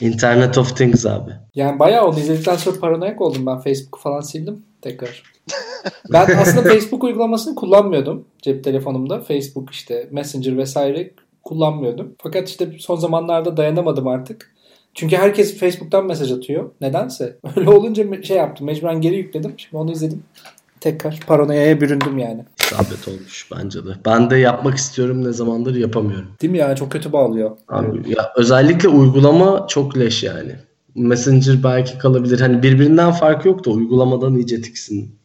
[0.00, 1.30] Internet of Things abi.
[1.54, 3.58] Yani bayağı onu izledikten sonra paranoyak oldum ben.
[3.58, 5.22] Facebook'u falan sildim tekrar.
[6.12, 9.20] Ben aslında Facebook uygulamasını kullanmıyordum cep telefonumda.
[9.20, 11.10] Facebook işte Messenger vesaire
[11.42, 12.14] kullanmıyordum.
[12.22, 14.54] Fakat işte son zamanlarda dayanamadım artık.
[14.94, 16.70] Çünkü herkes Facebook'tan mesaj atıyor.
[16.80, 17.36] Nedense.
[17.56, 18.66] Öyle olunca şey yaptım.
[18.66, 19.54] Mecburen geri yükledim.
[19.56, 20.22] Şimdi onu izledim.
[20.80, 22.44] Tekrar paranoyaya büründüm yani.
[22.64, 23.90] İsabet olmuş bence de.
[24.06, 26.28] Ben de yapmak istiyorum ne zamandır yapamıyorum.
[26.42, 26.76] Değil mi ya?
[26.76, 27.56] Çok kötü bağlıyor.
[27.68, 30.56] Abi ya özellikle uygulama çok leş yani.
[30.94, 32.40] Messenger belki kalabilir.
[32.40, 35.18] Hani birbirinden farkı yok da uygulamadan iyice tiksin.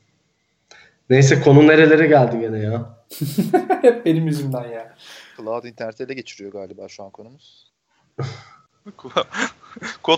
[1.09, 2.99] Neyse konu nerelere geldi gene ya.
[3.81, 4.95] Hep benim yüzümden ya.
[5.37, 7.71] Cloud internete ele geçiriyor galiba şu an konumuz.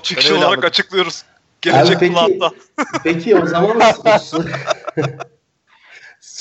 [0.03, 0.67] Fiction öyle olarak anladım.
[0.67, 1.23] açıklıyoruz.
[1.61, 2.51] Gelecek peki- cloud'da.
[3.03, 3.79] Peki o zaman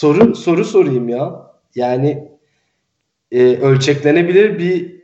[0.00, 1.50] soru soru sorayım ya.
[1.74, 2.28] Yani
[3.32, 5.00] e, ölçeklenebilir bir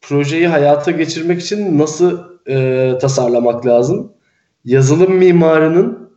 [0.00, 4.12] projeyi hayata geçirmek için nasıl e, tasarlamak lazım?
[4.64, 6.10] Yazılım mimarının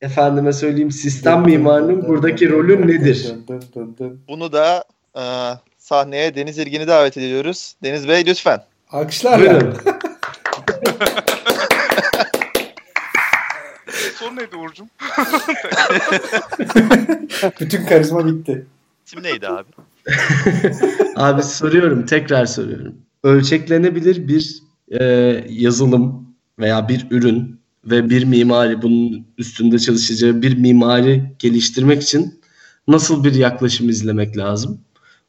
[0.00, 3.34] efendime söyleyeyim sistem mimarının buradaki rolü nedir?
[4.28, 4.84] Bunu da
[5.16, 5.22] e,
[5.78, 7.74] sahneye Deniz İlgin'i davet ediyoruz.
[7.82, 8.62] Deniz Bey lütfen.
[8.90, 9.50] Alkışlarla.
[9.50, 9.76] Buyurun.
[14.20, 14.86] Soru neydi Uğur'cum?
[17.60, 18.66] Bütün karizma bitti.
[19.06, 19.68] İsim neydi abi?
[21.16, 22.94] Abi soruyorum, tekrar soruyorum.
[23.22, 25.04] Ölçeklenebilir bir e,
[25.48, 26.26] yazılım
[26.58, 32.40] veya bir ürün ve bir mimari bunun üstünde çalışacağı bir mimari geliştirmek için
[32.88, 34.80] nasıl bir yaklaşım izlemek lazım?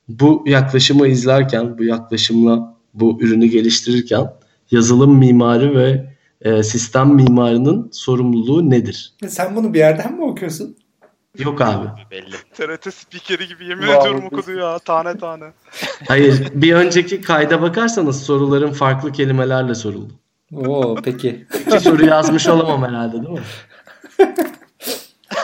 [0.07, 4.33] Bu yaklaşımı izlerken, bu yaklaşımla bu ürünü geliştirirken
[4.71, 6.11] yazılım mimarı ve
[6.41, 9.13] e, sistem mimarının sorumluluğu nedir?
[9.27, 10.77] Sen bunu bir yerden mi okuyorsun?
[11.37, 11.87] Yok abi.
[12.11, 12.35] Belli.
[12.53, 15.45] TRT spikeri gibi yemin Vallahi ediyorum okudu ya tane tane.
[16.07, 20.13] Hayır, bir önceki kayda bakarsanız soruların farklı kelimelerle soruldu.
[20.55, 21.45] Oo peki.
[21.67, 23.39] İki soru yazmış olamam herhalde değil mi?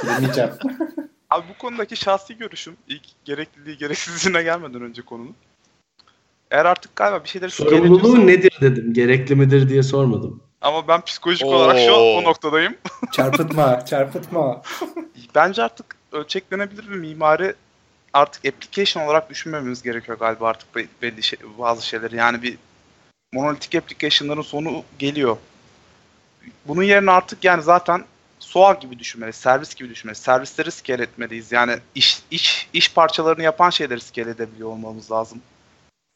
[0.04, 0.50] Bilemeyeceğim.
[1.30, 5.36] Abi bu konudaki şahsi görüşüm ilk gerekliliği gereksizliğine gelmeden önce konunun.
[6.52, 8.94] Eğer artık galiba bir şeyleri Sorumluluğu ediyorsan- nedir dedim.
[8.94, 10.42] Gerekli midir diye sormadım.
[10.62, 12.18] Ama ben psikolojik olarak şu an Oo.
[12.18, 12.78] o noktadayım.
[13.12, 14.62] Çarpıtma, çarpıtma.
[15.36, 17.56] Bence artık ölçeklenebilir bir mimari
[18.14, 22.16] artık application olarak düşünmememiz gerekiyor galiba artık be- belli şey, bazı şeyleri.
[22.16, 22.58] Yani bir
[23.34, 25.38] monolitik application'ların sonu geliyor.
[26.66, 28.06] Bunun yerine artık yani zaten
[28.40, 30.24] SOA gibi düşünmeliyiz, servis gibi düşünmeliyiz.
[30.24, 31.52] Servisleri scale etmeliyiz.
[31.52, 35.42] Yani iş, iş, iş parçalarını yapan şeyleri scale edebiliyor olmamız lazım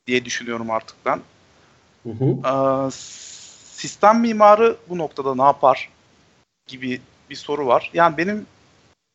[0.08, 1.20] diye düşünüyorum artık ben.
[2.04, 2.26] Hı hı.
[2.48, 2.92] Ee,
[3.82, 5.90] sistem mimarı bu noktada ne yapar
[6.68, 7.92] gibi bir soru var.
[7.94, 8.46] Yani benim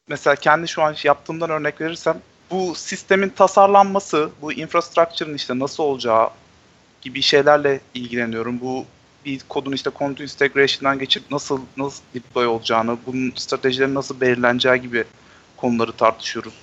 [0.08, 2.18] mesela kendi şu an yaptığımdan örnek verirsem
[2.50, 6.30] bu sistemin tasarlanması, bu infrastructure'ın işte nasıl olacağı
[7.02, 8.60] gibi şeylerle ilgileniyorum.
[8.60, 8.84] Bu
[9.24, 15.04] bir kodun işte continuous integration'dan geçip nasıl nasıl deploy olacağını, bunun stratejileri nasıl belirleneceği gibi
[15.56, 16.54] konuları tartışıyoruz.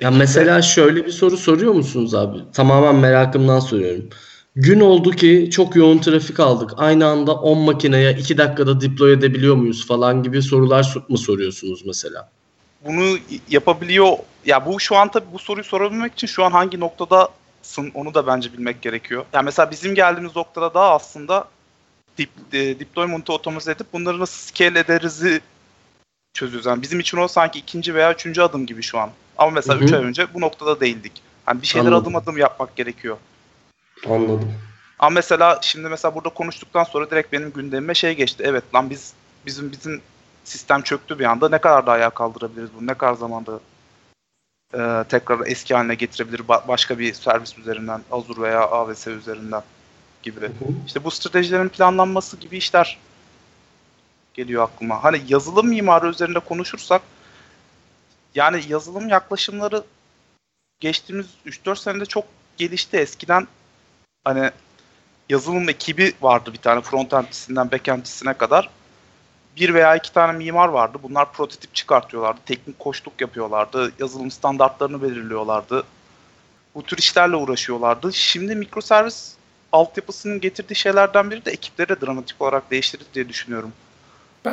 [0.00, 2.38] Ya mesela şöyle bir soru soruyor musunuz abi?
[2.52, 4.08] Tamamen merakımdan soruyorum.
[4.56, 6.70] Gün oldu ki çok yoğun trafik aldık.
[6.76, 11.86] Aynı anda 10 makineye 2 dakikada deploy edebiliyor muyuz falan gibi sorular so- mı soruyorsunuz
[11.86, 12.30] mesela?
[12.86, 14.12] bunu yapabiliyor.
[14.46, 18.26] Ya bu şu an tabii bu soruyu sorabilmek için şu an hangi noktadasın onu da
[18.26, 19.24] bence bilmek gerekiyor.
[19.32, 21.48] Yani mesela bizim geldiğimiz noktada daha aslında
[22.18, 25.40] dip, e, deployment'ı otomatize edip bunları nasıl scale ederiz'i
[26.34, 26.66] çözüyoruz.
[26.66, 29.10] Yani bizim için o sanki ikinci veya üçüncü adım gibi şu an.
[29.38, 29.84] Ama mesela Hı hı.
[29.84, 31.12] 3 ay önce bu noktada değildik.
[31.48, 32.02] Yani bir şeyler Anladım.
[32.02, 33.16] adım adım yapmak gerekiyor.
[34.04, 34.52] Anladım.
[34.98, 38.42] Ama mesela şimdi mesela burada konuştuktan sonra direkt benim gündemime şey geçti.
[38.46, 39.12] Evet lan biz
[39.46, 40.02] bizim bizim
[40.44, 41.48] sistem çöktü bir anda.
[41.48, 42.86] Ne kadar da ayağa kaldırabiliriz bunu?
[42.86, 43.60] Ne kadar zamanda
[44.74, 49.62] e, tekrar eski haline getirebilir ba- başka bir servis üzerinden Azure veya AWS üzerinden
[50.22, 50.40] gibi.
[50.40, 50.68] Hı hı.
[50.86, 52.98] İşte bu stratejilerin planlanması gibi işler
[54.34, 55.04] geliyor aklıma.
[55.04, 57.02] Hani yazılım mimarı üzerinde konuşursak
[58.34, 59.84] yani yazılım yaklaşımları
[60.80, 62.24] geçtiğimiz 3-4 senede çok
[62.56, 62.96] gelişti.
[62.96, 63.46] Eskiden
[64.26, 64.50] hani
[65.28, 68.70] yazılım ekibi vardı bir tane frontendçisinden backendçisine kadar.
[69.56, 70.98] Bir veya iki tane mimar vardı.
[71.02, 72.40] Bunlar prototip çıkartıyorlardı.
[72.46, 73.92] Teknik koçluk yapıyorlardı.
[73.98, 75.84] Yazılım standartlarını belirliyorlardı.
[76.74, 78.12] Bu tür işlerle uğraşıyorlardı.
[78.12, 79.34] Şimdi mikroservis
[79.72, 83.72] altyapısının getirdiği şeylerden biri de ekipleri de dramatik olarak değiştirdi diye düşünüyorum.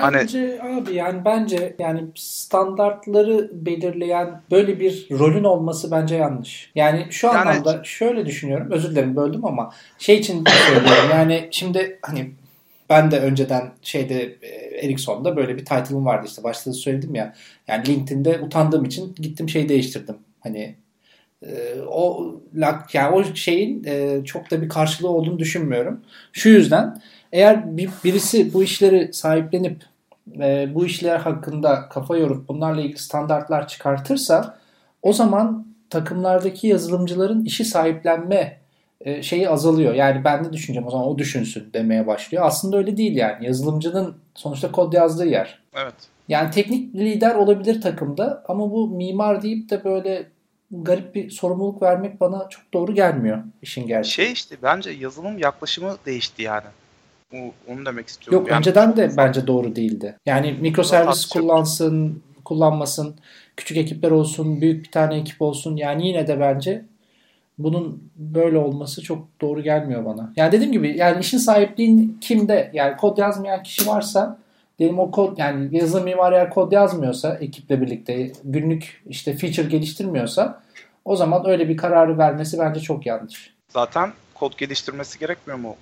[0.02, 6.72] Bence abi yani bence yani standartları belirleyen böyle bir rolün olması bence yanlış.
[6.76, 8.72] Yani şu Yani- anlamda şöyle düşünüyorum.
[8.72, 11.10] Özür dilerim böldüm ama şey için söylüyorum.
[11.12, 12.32] Yani şimdi hani
[12.90, 14.48] ben de önceden şeyde e,
[14.86, 17.34] Ericsson'da böyle bir title'ım vardı işte başta da söyledim ya.
[17.68, 20.16] Yani LinkedIn'de utandığım için gittim şey değiştirdim.
[20.40, 20.76] Hani
[21.46, 22.32] e, o
[22.94, 26.02] yani o şeyin e, çok da bir karşılığı olduğunu düşünmüyorum.
[26.34, 27.02] Şu yüzden
[27.34, 29.84] eğer bir, birisi bu işleri sahiplenip
[30.40, 34.58] e, bu işler hakkında kafa yorup bunlarla ilgili standartlar çıkartırsa
[35.02, 38.58] o zaman takımlardaki yazılımcıların işi sahiplenme
[39.02, 39.94] e, şeyi azalıyor.
[39.94, 42.44] Yani ben de düşüneceğim o zaman o düşünsün demeye başlıyor.
[42.46, 43.46] Aslında öyle değil yani.
[43.46, 45.60] Yazılımcının sonuçta kod yazdığı yer.
[45.76, 45.94] Evet.
[46.28, 50.28] Yani teknik lider olabilir takımda ama bu mimar deyip de böyle
[50.72, 54.14] garip bir sorumluluk vermek bana çok doğru gelmiyor işin gerçeği.
[54.26, 56.66] Şey işte bence yazılım yaklaşımı değişti yani.
[57.68, 58.40] Onu demek istiyorum.
[58.40, 60.18] Yok Yani önceden de bence doğru değildi.
[60.26, 63.16] Yani mikroservis kullansın, kullanmasın,
[63.58, 65.76] küçük ekipler olsun, büyük bir tane ekip olsun.
[65.76, 66.86] Yani yine de bence
[67.58, 70.34] bunun böyle olması çok doğru gelmiyor bana.
[70.36, 72.72] Yani dediğim gibi yani işin sahipliğin kimde?
[72.74, 74.40] Yani kod yazmayan kişi varsa
[74.80, 80.64] diyelim o kod yani yazılım mimarı eğer kod yazmıyorsa ekiple birlikte günlük işte feature geliştirmiyorsa
[81.06, 83.54] o zaman öyle bir kararı vermesi bence çok yanlış.
[83.70, 85.76] Zaten kod geliştirmesi gerekmiyor mu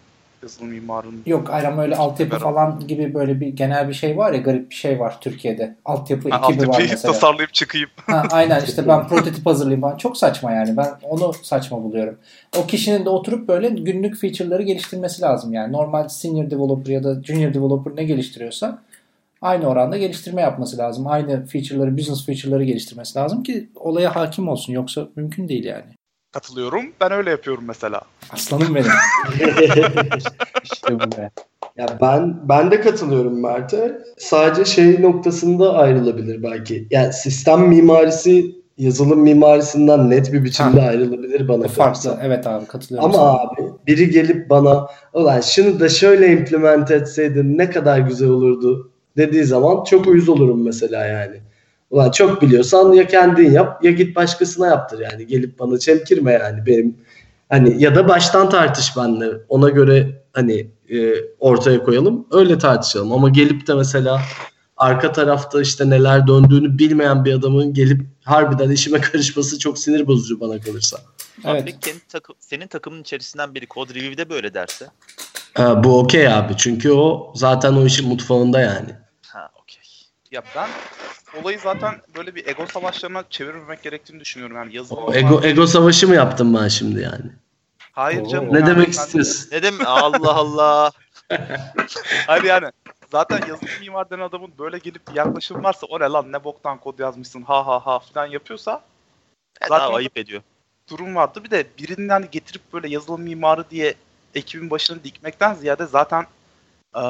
[0.44, 1.22] yazılım mimarının?
[1.26, 2.44] Yok Ayram öyle altyapı Beraber.
[2.44, 5.76] falan gibi böyle bir genel bir şey var ya garip bir şey var Türkiye'de.
[5.86, 7.14] Altyapı Ha, ekibi var altyapıyı mesela.
[7.14, 7.90] tasarlayıp çıkayım.
[8.08, 9.98] Ha, aynen işte ben prototip hazırlayayım falan.
[9.98, 10.78] Çok saçma yani.
[10.78, 12.18] Ben onu saçma buluyorum.
[12.58, 15.74] O kişinin de oturup böyle günlük feature'ları geliştirmesi lazım yani.
[15.74, 18.82] Normal senior developer ya da junior developer ne geliştiriyorsa
[19.42, 21.08] aynı oranda geliştirme yapması lazım.
[21.08, 24.74] Aynı feature'ları, business feature'ları geliştirmesi lazım ki olaya hakim olsun.
[24.74, 25.84] Yoksa mümkün değil yani.
[26.32, 26.86] Katılıyorum.
[27.02, 28.02] Ben öyle yapıyorum mesela.
[28.34, 28.92] Aslanım benim.
[30.64, 31.32] İşte bu be.
[31.78, 33.98] Ya ben ben de katılıyorum Mert'e.
[34.18, 36.88] Sadece şey noktasında ayrılabilir belki.
[36.92, 42.18] Yani sistem mimarisi yazılım mimarisinden net bir biçimde ayrılabilir bana farklı.
[42.24, 43.10] Evet abi katılıyorum.
[43.10, 43.32] Ama sana.
[43.32, 49.44] abi biri gelip bana ulan şunu da şöyle implement etseydin ne kadar güzel olurdu dediği
[49.44, 51.42] zaman çok uyuz olurum mesela yani.
[51.92, 55.28] Ulan çok biliyorsan ya kendin yap ya git başkasına yaptır yani.
[55.28, 56.98] Gelip bana çemkirme yani benim
[57.50, 59.30] hani ya da baştan tartış benimle.
[59.50, 62.28] Ona göre hani e, ortaya koyalım.
[62.32, 64.22] Öyle tartışalım ama gelip de mesela
[64.78, 70.40] arka tarafta işte neler döndüğünü bilmeyen bir adamın gelip harbiden işime karışması çok sinir bozucu
[70.40, 70.98] bana kalırsa.
[71.46, 71.64] Evet.
[71.66, 74.86] Peki kendi takı- senin takımın içerisinden biri kod review'de böyle derse.
[75.54, 78.90] Ha, bu okey abi çünkü o zaten o işin mutfağında yani.
[80.32, 80.70] Ya ben
[81.42, 84.56] olayı zaten böyle bir ego savaşlarına çevirmemek gerektiğini düşünüyorum.
[84.58, 87.32] Yani yazılım O ego, ego savaşı mı yaptım ben şimdi yani?
[87.92, 88.28] Hayır Oo.
[88.28, 88.54] canım.
[88.54, 89.50] Ne yani demek ben- istiyorsun?
[89.52, 89.88] Ne demek?
[89.88, 90.92] Allah Allah.
[92.28, 92.72] Hayır yani
[93.12, 96.78] zaten yazılım mimar denen adamın böyle gelip bir yaklaşım varsa o ne lan ne boktan
[96.78, 98.82] kod yazmışsın ha ha ha falan yapıyorsa
[99.62, 100.42] E, Zaten- daha ayıp ediyor.
[100.90, 101.44] durum vardı.
[101.44, 103.94] Bir de birinin hani getirip böyle yazılım mimarı diye
[104.36, 106.26] ekibin başını dikmekten ziyade zaten
[106.96, 107.02] eee,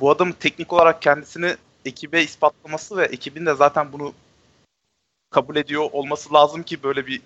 [0.00, 4.12] bu adamın teknik olarak kendisini ekibe ispatlaması ve ekibin de zaten bunu
[5.30, 7.20] kabul ediyor olması lazım ki böyle bir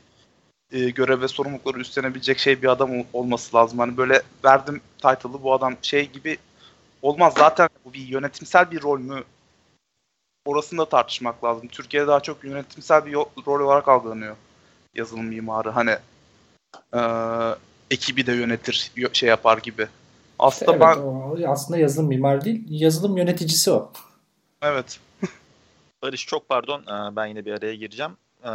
[0.73, 3.79] e, görev ve sorumlulukları üstlenebilecek şey bir adam ol- olması lazım.
[3.79, 6.39] Hani böyle verdim title'ı bu adam şey gibi
[7.03, 7.35] olmaz.
[7.39, 9.25] Zaten bu bir yönetimsel bir rol mü?
[10.47, 11.69] Orasını da tartışmak lazım.
[11.69, 13.13] Türkiye'de daha çok yönetimsel bir
[13.47, 14.37] rol olarak algılanıyor
[14.95, 15.71] yazılım mimarı.
[15.71, 15.97] Hani
[16.95, 17.01] e,
[17.91, 19.87] ekibi de yönetir, şey yapar gibi.
[20.39, 23.93] Aslında Evet, ben o aslında yazılım mimar değil, yazılım yöneticisi o.
[24.67, 25.01] evet
[26.03, 26.83] Barış çok pardon.
[26.83, 28.17] Ee, Ben yine bir araya gireceğim.
[28.45, 28.49] Ee,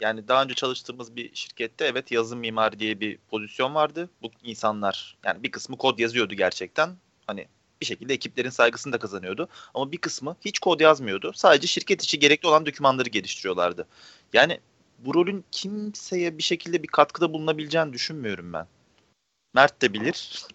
[0.00, 4.10] Yani daha önce çalıştığımız bir şirkette evet yazılım mimarı diye bir pozisyon vardı.
[4.22, 6.96] Bu insanlar yani bir kısmı kod yazıyordu gerçekten.
[7.26, 7.48] Hani
[7.80, 9.48] bir şekilde ekiplerin saygısını da kazanıyordu.
[9.74, 11.32] Ama bir kısmı hiç kod yazmıyordu.
[11.34, 13.86] Sadece şirket içi gerekli olan dokümanları geliştiriyorlardı.
[14.32, 14.60] Yani
[14.98, 18.66] bu rolün kimseye bir şekilde bir katkıda bulunabileceğini düşünmüyorum ben.
[19.54, 20.46] Mert de bilir.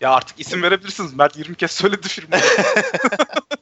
[0.00, 1.14] ya artık isim verebilirsiniz.
[1.14, 2.36] Mert 20 kez söyledi firma.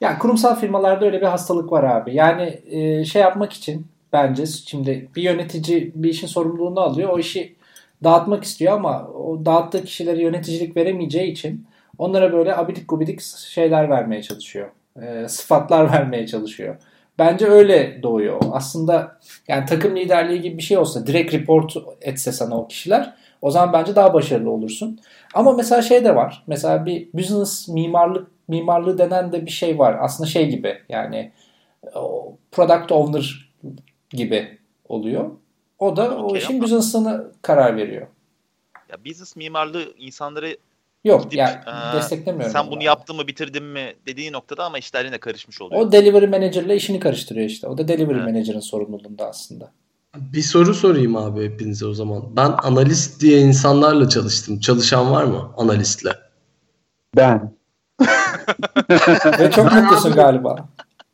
[0.00, 2.14] Yani kurumsal firmalarda öyle bir hastalık var abi.
[2.14, 7.08] Yani e, şey yapmak için bence şimdi bir yönetici bir işin sorumluluğunu alıyor.
[7.08, 7.56] O işi
[8.04, 11.66] dağıtmak istiyor ama o dağıttığı kişilere yöneticilik veremeyeceği için
[11.98, 14.68] onlara böyle abidik gubidik şeyler vermeye çalışıyor.
[15.02, 16.76] E, sıfatlar vermeye çalışıyor.
[17.18, 18.40] Bence öyle doğuyor.
[18.52, 23.50] Aslında yani takım liderliği gibi bir şey olsa direkt report etse sana o kişiler o
[23.50, 25.00] zaman bence daha başarılı olursun.
[25.34, 26.42] Ama mesela şey de var.
[26.46, 29.96] Mesela bir business mimarlık mimarlığı denen de bir şey var.
[30.00, 31.32] Aslında şey gibi yani
[31.94, 33.52] o product owner
[34.10, 35.30] gibi oluyor.
[35.78, 38.06] O da o Okey işin ama- business'ını karar veriyor.
[38.90, 40.56] Ya business mimarlığı insanları
[41.04, 42.52] Yok Gidip, yani eee, desteklemiyorum.
[42.52, 42.84] sen bunu abi.
[42.84, 45.80] yaptın mı bitirdin mi dediği noktada ama işlerine karışmış oluyor.
[45.82, 47.66] O delivery manager'la işini karıştırıyor işte.
[47.68, 48.26] O da delivery Evet.
[48.26, 49.72] manager'ın sorumluluğunda aslında.
[50.16, 52.36] Bir soru sorayım abi hepinize o zaman.
[52.36, 54.60] Ben analist diye insanlarla çalıştım.
[54.60, 56.10] Çalışan var mı analistle?
[57.16, 57.54] Ben.
[59.38, 60.56] Ve çok mutlusun galiba.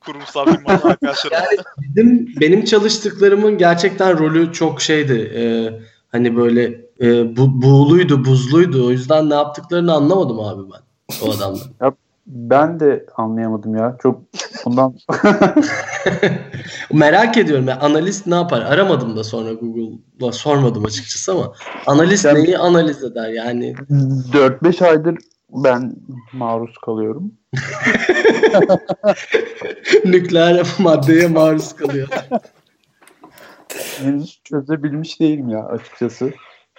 [0.01, 1.33] Kurumsal mimar arkadaşlar.
[1.33, 1.47] Yani
[1.79, 5.33] bizim benim çalıştıklarımın gerçekten rolü çok şeydi.
[5.37, 5.81] Ee,
[6.13, 8.87] hani böyle e, bu, buğuluydu, buzluydu.
[8.87, 10.81] O yüzden ne yaptıklarını anlamadım abi ben
[11.27, 11.97] o adamların.
[12.27, 13.97] Ben de anlayamadım ya.
[14.03, 14.23] Çok
[14.65, 14.95] bundan
[16.93, 18.63] Merak ediyorum ya analist ne yapar?
[18.63, 21.53] Aramadım da sonra Google'da sormadım açıkçası ama
[21.87, 23.29] analist Sen- neyi analiz eder?
[23.29, 23.75] Yani
[24.33, 25.19] 4-5 aydır
[25.51, 25.97] ben
[26.33, 27.33] maruz kalıyorum.
[30.05, 32.09] nükleer maddeye maruz kalıyor.
[33.99, 36.33] Henüz çözebilmiş değilim ya açıkçası.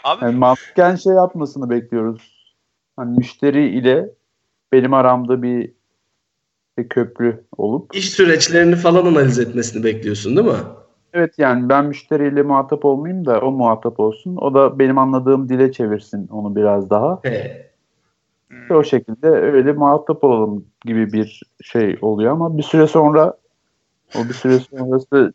[0.03, 2.38] Abi Yani mantıken şey yapmasını bekliyoruz.
[2.95, 4.09] Hani müşteri ile
[4.72, 5.72] benim aramda bir,
[6.78, 10.53] bir köprü olup İş süreçlerini falan analiz etmesini bekliyorsun değil mi?
[11.13, 14.36] evet yani ben müşteriyle muhatap olmayayım da o muhatap olsun.
[14.36, 17.20] O da benim anladığım dile çevirsin onu biraz daha.
[17.24, 17.66] He.
[18.52, 23.34] Ve o şekilde öyle muhatap olalım gibi bir şey oluyor ama bir süre sonra
[24.16, 25.34] o bir süre sonrası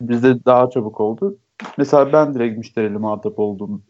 [0.00, 1.36] bizde daha çabuk oldu.
[1.78, 3.82] Mesela ben direkt müşteriyle muhatap oldum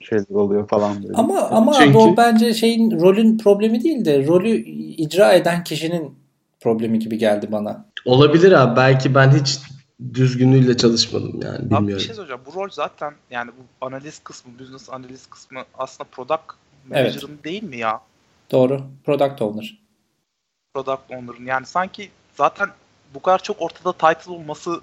[0.00, 1.14] şeyler oluyor falan böyle.
[1.14, 6.14] Ama ama Çünkü- o bence şeyin rolün problemi değil de rolü icra eden kişinin
[6.60, 7.84] problemi gibi geldi bana.
[8.04, 8.76] Olabilir abi.
[8.76, 9.58] Belki ben hiç
[10.14, 12.04] düzgünlüğüyle çalışmadım yani Abi bir bilmiyorum.
[12.04, 12.42] şey söyleyeceğim.
[12.46, 16.42] Bu rol zaten yani bu analiz kısmı, business analiz kısmı aslında product
[16.92, 17.14] Evet.
[17.14, 18.00] manager'ın değil mi ya?
[18.50, 18.82] Doğru.
[19.04, 19.78] Product owner.
[20.74, 21.46] Product owner'ın.
[21.46, 22.68] Yani sanki zaten
[23.14, 24.80] bu kadar çok ortada title olması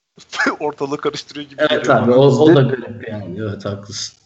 [0.60, 3.40] ortalığı karıştırıyor gibi Evet geliyor abi o, o da garip yani.
[3.40, 4.18] Evet haklısın.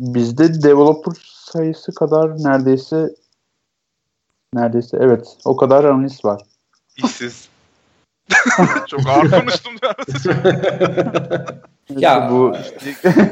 [0.00, 3.14] Bizde developer sayısı kadar neredeyse
[4.54, 6.42] neredeyse evet o kadar analist var.
[6.96, 7.48] İşsiz.
[8.86, 9.72] çok ağır konuştum
[12.00, 12.30] ya.
[12.32, 12.52] Bu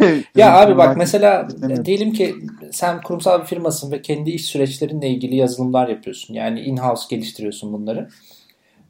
[0.36, 1.48] Ya abi bak mesela
[1.84, 2.34] diyelim ki
[2.72, 6.34] sen kurumsal bir firmasın ve kendi iş süreçlerinle ilgili yazılımlar yapıyorsun.
[6.34, 8.08] Yani in-house geliştiriyorsun bunları.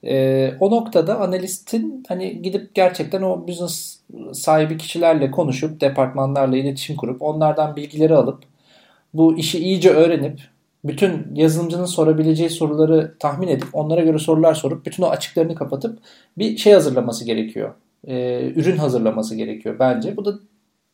[0.04, 4.00] Ee, o noktada analistin hani gidip gerçekten o business
[4.32, 8.42] sahibi kişilerle konuşup departmanlarla iletişim kurup onlardan bilgileri alıp
[9.14, 10.40] bu işi iyice öğrenip
[10.84, 15.98] bütün yazılımcının sorabileceği soruları tahmin edip onlara göre sorular sorup bütün o açıklarını kapatıp
[16.38, 17.74] bir şey hazırlaması gerekiyor.
[18.06, 20.16] Ee, ürün hazırlaması gerekiyor bence.
[20.16, 20.38] Bu da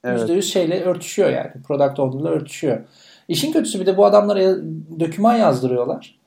[0.04, 0.28] Evet.
[0.30, 1.50] %100 şeyle örtüşüyor yani.
[1.66, 2.80] Product owner'la örtüşüyor.
[3.28, 4.56] İşin kötüsü bir de bu adamlara
[5.00, 6.18] döküman yazdırıyorlar.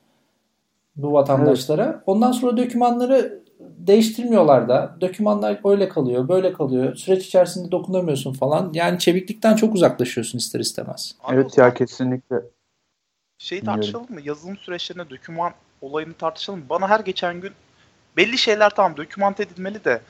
[0.95, 2.03] Bu vatandaşlara.
[2.05, 4.97] Ondan sonra dökümanları değiştirmiyorlar da.
[5.01, 6.95] Dökümanlar öyle kalıyor, böyle kalıyor.
[6.95, 8.71] Süreç içerisinde dokunamıyorsun falan.
[8.73, 11.15] Yani çeviklikten çok uzaklaşıyorsun ister istemez.
[11.23, 12.35] Abi evet ya kesinlikle.
[13.37, 14.21] Şeyi tartışalım mı?
[14.23, 15.51] Yazılım süreçlerinde döküman
[15.81, 16.63] olayını tartışalım?
[16.69, 17.51] Bana her geçen gün
[18.17, 20.01] belli şeyler tamam dokümante edilmeli de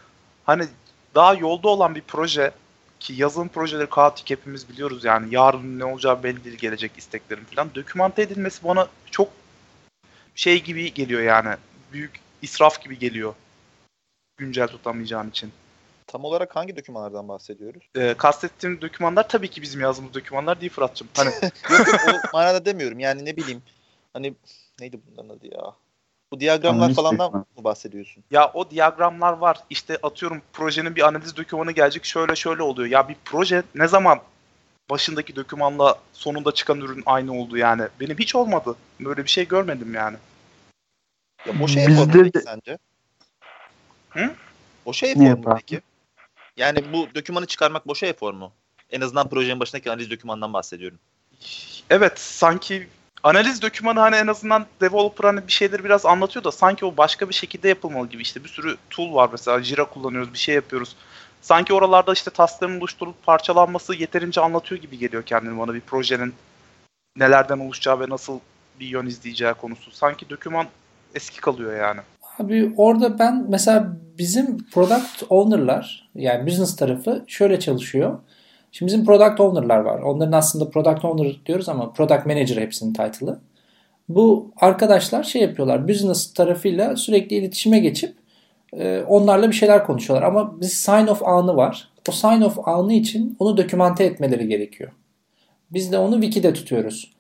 [0.50, 0.68] hani
[1.16, 2.52] daha yolda olan bir proje
[3.00, 7.76] ki yazılım projeleri kaotik hepimiz biliyoruz yani yarın ne olacağı belli değil gelecek isteklerim falan.
[7.76, 9.30] Dokümante edilmesi bana çok
[10.36, 11.56] şey gibi geliyor yani.
[11.92, 13.34] Büyük israf gibi geliyor.
[14.38, 15.52] Güncel tutamayacağın için.
[16.08, 17.84] Tam olarak hangi dokümanlardan bahsediyoruz?
[17.96, 21.08] Ee, kastettiğim dokümanlar tabii ki bizim yazdığımız dokümanlar değil Fırat'cığım.
[21.16, 21.30] Hani
[21.72, 23.00] Yok yok o manada demiyorum.
[23.00, 23.62] Yani ne bileyim.
[24.14, 24.34] Hani
[24.80, 25.76] neydi bunların adı ya?
[26.32, 28.24] Bu diyagramlar Analiz falandan mı bahsediyorsun?
[28.32, 29.58] Ya o diyagramlar var.
[29.70, 32.90] İşte atıyorum projenin bir analiz dokümanı gelecek şöyle şöyle oluyor.
[32.90, 34.20] Ya bir proje ne zaman
[34.90, 37.84] başındaki dokümanla sonunda çıkan ürün aynı oldu yani.
[38.00, 38.76] Benim hiç olmadı.
[39.00, 40.18] Böyle bir şey görmedim yani.
[41.48, 42.78] Ya boşa Bizde efor mu peki de- sence?
[44.10, 44.36] Hı?
[44.86, 45.82] Boşa efor mu peki?
[46.58, 48.52] Yani bu dokümanı çıkarmak boşa efor mu?
[48.92, 51.00] En azından projenin başındaki analiz dokümanından bahsediyorum.
[51.90, 52.88] Evet sanki
[53.24, 57.30] analiz dokümanı hani en azından developer hani bir şeyleri biraz anlatıyor da sanki o başka
[57.30, 58.22] bir şekilde yapılmalı gibi.
[58.22, 60.96] İşte bir sürü tool var mesela Jira kullanıyoruz bir şey yapıyoruz.
[61.42, 66.34] Sanki oralarda işte taskların oluşturulup parçalanması yeterince anlatıyor gibi geliyor kendini bana bir projenin
[67.18, 68.40] nelerden oluşacağı ve nasıl
[68.80, 69.92] bir yön izleyeceği konusu.
[69.92, 70.66] Sanki doküman
[71.16, 72.02] eski kalıyor yani.
[72.40, 78.20] Abi orada ben mesela bizim product owner'lar yani business tarafı şöyle çalışıyor.
[78.72, 80.02] Şimdi bizim product owner'lar var.
[80.02, 83.40] Onların aslında product owner diyoruz ama product manager hepsinin title'ı.
[84.10, 85.88] Bu arkadaşlar şey yapıyorlar.
[85.88, 88.16] Business tarafıyla sürekli iletişime geçip
[88.74, 90.28] e, onlarla bir şeyler konuşuyorlar.
[90.28, 91.90] Ama biz sign off anı var.
[92.10, 94.92] O sign off anı için onu dokümante etmeleri gerekiyor.
[95.72, 97.12] Biz de onu wiki'de tutuyoruz.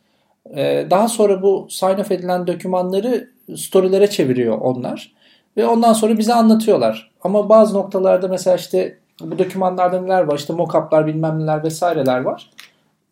[0.55, 5.13] E, daha sonra bu sign off edilen dokümanları storylere çeviriyor onlar.
[5.57, 7.11] Ve ondan sonra bize anlatıyorlar.
[7.21, 10.37] Ama bazı noktalarda mesela işte bu dokümanlarda neler var?
[10.37, 12.49] İşte mockup'lar bilmem neler vesaireler var.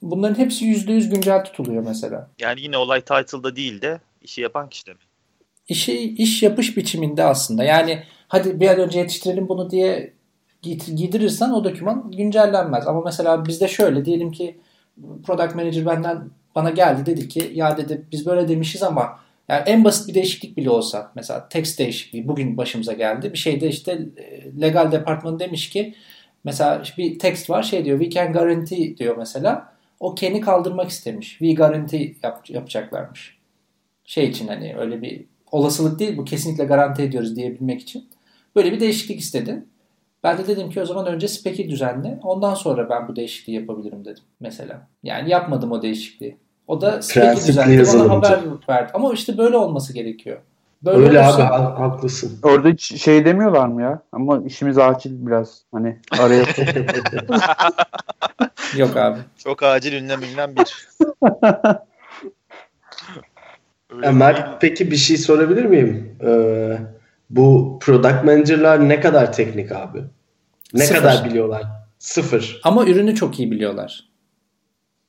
[0.01, 2.29] Bunların hepsi %100 güncel tutuluyor mesela.
[2.39, 4.99] Yani yine olay title'da değil de işi yapan kişide mi?
[5.67, 7.63] İşi iş yapış biçiminde aslında.
[7.63, 10.13] Yani hadi bir an önce yetiştirelim bunu diye
[10.61, 12.87] giydirirsen o doküman güncellenmez.
[12.87, 14.59] Ama mesela bizde şöyle diyelim ki
[15.25, 19.19] product manager benden bana geldi dedi ki ya dedi biz böyle demişiz ama
[19.49, 23.33] yani en basit bir değişiklik bile olsa mesela text değişikliği bugün başımıza geldi.
[23.33, 25.95] Bir şeyde işte e, legal departmanı demiş ki
[26.43, 29.73] mesela bir text var şey diyor we can guarantee diyor mesela.
[29.99, 31.29] O can'i kaldırmak istemiş.
[31.29, 33.37] We guarantee yap- yapacaklarmış.
[34.05, 38.09] Şey için hani öyle bir olasılık değil bu kesinlikle garanti ediyoruz diyebilmek için.
[38.55, 39.65] Böyle bir değişiklik istedi.
[40.23, 42.19] Ben de dedim ki o zaman önce spec'i düzenle.
[42.23, 44.87] Ondan sonra ben bu değişikliği yapabilirim dedim mesela.
[45.03, 46.37] Yani yapmadım o değişikliği.
[46.67, 47.57] O da Prensipli.
[47.57, 48.27] Bana yazılımcı.
[48.27, 48.39] haber
[48.69, 48.91] verdi.
[48.93, 50.37] Ama işte böyle olması gerekiyor.
[50.85, 52.39] Böyle Öyle olursa- abi ha- haklısın.
[52.43, 54.01] Orada hiç şey demiyorlar mı ya?
[54.11, 55.61] Ama işimiz acil biraz.
[55.71, 56.43] Hani araya
[58.77, 59.19] Yok abi.
[59.43, 60.87] Çok acil ünlem ünlem bir.
[64.03, 64.45] Ömer değil.
[64.61, 66.15] peki bir şey sorabilir miyim?
[66.25, 66.77] Ee,
[67.29, 70.03] bu product manager'lar ne kadar teknik abi?
[70.73, 71.01] Ne Sıfır.
[71.01, 71.63] kadar biliyorlar?
[71.99, 72.61] Sıfır.
[72.63, 74.03] Ama ürünü çok iyi biliyorlar.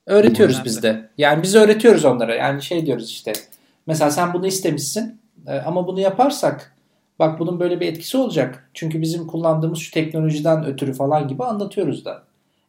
[0.08, 0.66] Öğretiyoruz Önemli.
[0.66, 1.08] biz de.
[1.18, 2.34] Yani biz öğretiyoruz onlara.
[2.34, 3.32] Yani şey diyoruz işte.
[3.86, 6.74] Mesela sen bunu istemişsin e, ama bunu yaparsak
[7.18, 8.70] bak bunun böyle bir etkisi olacak.
[8.74, 12.22] Çünkü bizim kullandığımız şu teknolojiden ötürü falan gibi anlatıyoruz da.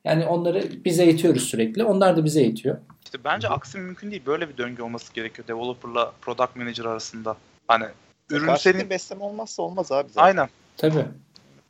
[0.06, 1.84] Yani onları bize eğitiyoruz sürekli.
[1.84, 2.78] Onlar da bize eğitiyor.
[3.06, 4.22] İşte bence aksi mümkün değil.
[4.26, 7.36] Böyle bir döngü olması gerekiyor developer'la product manager arasında.
[7.68, 7.86] Hani
[8.30, 8.90] ürün Karşılıklı senin...
[8.90, 10.28] besleme olmazsa olmaz abi zaten.
[10.28, 10.50] Aynen.
[10.78, 11.06] Tabii.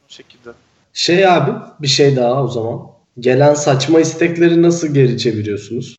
[0.10, 0.50] Bu şekilde.
[0.94, 2.99] Şey abi bir şey daha o zaman.
[3.20, 5.96] Gelen saçma istekleri nasıl geri çeviriyorsunuz?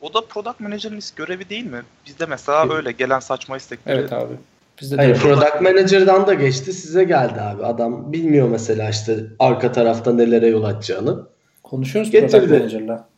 [0.00, 1.82] O da product manager'ın görevi değil mi?
[2.06, 2.76] Bizde mesela Evet.
[2.76, 3.98] öyle gelen saçma istekleri.
[3.98, 4.34] Evet abi.
[4.80, 7.64] Bizde de Hayır product manager'dan da geçti size geldi abi.
[7.64, 11.26] Adam bilmiyor mesela işte arka tarafta nelere yol açacağını.
[11.62, 12.30] Konuşuyoruz Getirdi.
[12.46, 13.08] product manager'la.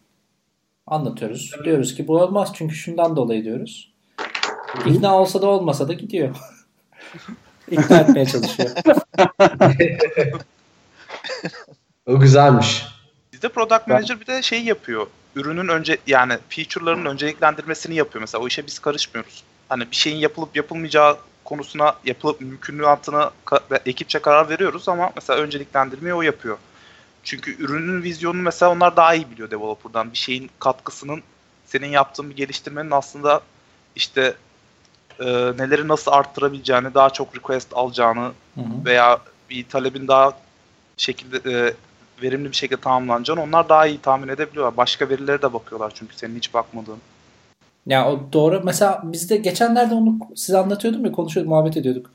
[0.87, 1.53] Anlatıyoruz.
[1.65, 3.93] Diyoruz ki bu olmaz çünkü şundan dolayı diyoruz.
[4.87, 6.37] İkna olsa da olmasa da gidiyor.
[7.71, 8.71] İkna etmeye çalışıyor.
[12.07, 12.87] O güzelmiş.
[13.43, 15.07] Bizde product manager bir de şey yapıyor.
[15.37, 18.21] Ürünün önce yani feature'ların önceliklendirmesini yapıyor.
[18.21, 19.45] Mesela o işe biz karışmıyoruz.
[19.69, 26.15] Hani bir şeyin yapılıp yapılmayacağı konusuna yapılıp mümkünatına ka- ekipçe karar veriyoruz ama mesela önceliklendirmeyi
[26.15, 26.59] o yapıyor.
[27.25, 30.13] Çünkü ürünün vizyonunu mesela onlar daha iyi biliyor developer'dan.
[30.13, 31.23] Bir şeyin katkısının
[31.67, 33.41] senin yaptığın bir geliştirmenin aslında
[33.97, 34.35] işte
[35.21, 35.25] e,
[35.59, 38.85] neleri nasıl arttırabileceğini, daha çok request alacağını Hı hı.
[38.85, 39.19] veya
[39.51, 40.33] bir talebin daha
[40.97, 41.75] şekilde e,
[42.23, 44.77] verimli bir şekilde tamamlanacağını onlar daha iyi tahmin edebiliyorlar.
[44.77, 46.99] Başka verilere de bakıyorlar çünkü senin hiç bakmadığın.
[47.87, 48.61] Ya o doğru.
[48.65, 52.11] Mesela bizde geçenlerde onu size anlatıyordum ya konuşuyorduk, muhabbet ediyorduk.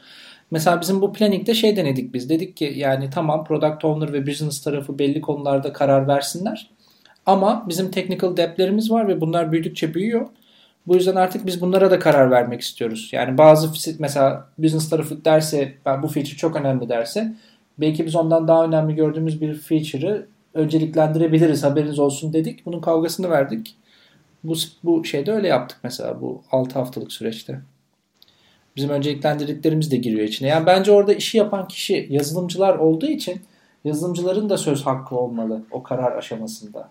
[0.52, 2.30] Mesela bizim bu planning'de şey denedik biz.
[2.30, 6.70] Dedik ki yani tamam product owner ve business tarafı belli konularda karar versinler.
[7.26, 10.28] Ama bizim technical depth'lerimiz var ve bunlar büyüdükçe büyüyor.
[10.88, 13.10] Bu yüzden artık biz bunlara da karar vermek istiyoruz.
[13.12, 17.34] Yani bazı mesela business tarafı derse ben bu feature çok önemli derse
[17.78, 22.66] belki biz ondan daha önemli gördüğümüz bir feature'ı önceliklendirebiliriz haberiniz olsun dedik.
[22.66, 23.76] Bunun kavgasını verdik.
[24.44, 24.54] Bu,
[24.84, 27.62] bu şeyde öyle yaptık mesela bu 6 haftalık süreçte.
[28.76, 30.48] Bizim önceliklendirdiklerimiz de giriyor içine.
[30.48, 33.42] Yani bence orada işi yapan kişi yazılımcılar olduğu için
[33.84, 36.90] yazılımcıların da söz hakkı olmalı o karar aşamasında.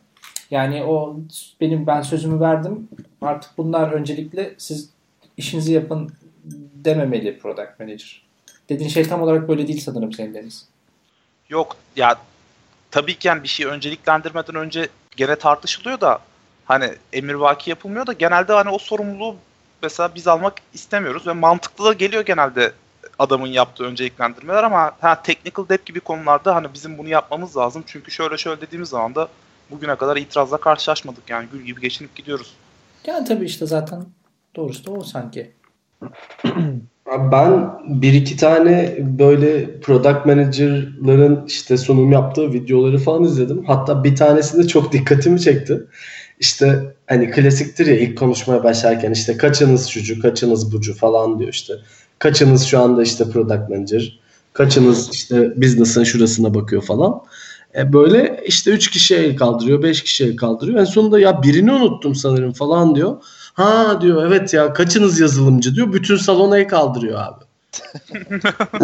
[0.51, 1.17] Yani o
[1.61, 2.89] benim ben sözümü verdim.
[3.21, 4.91] Artık bunlar öncelikle siz
[5.37, 6.11] işinizi yapın
[6.75, 8.27] dememeli product manager.
[8.69, 10.69] Dediğin şey tam olarak böyle değil sanırım senin Deniz.
[11.49, 12.17] Yok ya
[12.91, 16.19] tabii ki yani bir şeyi önceliklendirmeden önce gene tartışılıyor da
[16.65, 19.37] hani emirvaki yapılmıyor da genelde hani o sorumluluğu
[19.83, 22.73] mesela biz almak istemiyoruz ve mantıklı da geliyor genelde
[23.19, 28.11] adamın yaptığı önceliklendirmeler ama ha technical depth gibi konularda hani bizim bunu yapmamız lazım çünkü
[28.11, 29.29] şöyle şöyle dediğimiz zaman da
[29.71, 32.55] bugüne kadar itirazla karşılaşmadık yani gül gibi geçinip gidiyoruz.
[33.07, 34.07] Yani tabii işte zaten
[34.57, 35.53] doğrusu da o sanki.
[37.33, 43.65] Ben bir iki tane böyle product manager'ların işte sunum yaptığı videoları falan izledim.
[43.65, 45.87] Hatta bir tanesinde çok dikkatimi çekti.
[46.41, 51.75] İşte hani klasiktir ya ilk konuşmaya başlarken işte kaçınız şucu, kaçınız bucu falan diyor işte.
[52.19, 54.21] Kaçınız şu anda işte product manager,
[54.53, 57.23] kaçınız işte business'ın şurasına bakıyor falan.
[57.77, 60.81] E böyle işte 3 kişi el kaldırıyor, 5 kişi el kaldırıyor.
[60.81, 63.17] En sonunda ya birini unuttum sanırım falan diyor.
[63.57, 65.93] Ha diyor evet ya kaçınız yazılımcı diyor.
[65.93, 67.45] Bütün salona el kaldırıyor abi.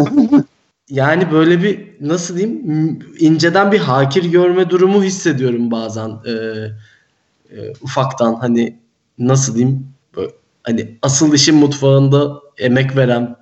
[0.89, 6.31] yani böyle bir nasıl diyeyim inceden bir hakir görme durumu hissediyorum bazen e,
[7.51, 8.79] e, ufaktan hani
[9.19, 10.31] nasıl diyeyim böyle,
[10.63, 13.35] hani asıl işin mutfağında emek veren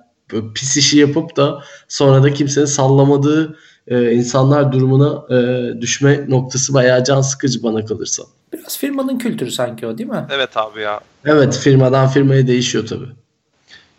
[0.54, 3.56] pis işi yapıp da sonra da kimsenin sallamadığı
[3.86, 8.22] e, insanlar durumuna e, düşme noktası bayağı can sıkıcı bana kalırsa.
[8.52, 10.26] Biraz firmanın kültürü sanki o değil mi?
[10.30, 13.08] Evet abi ya Evet firmadan firmaya değişiyor tabii.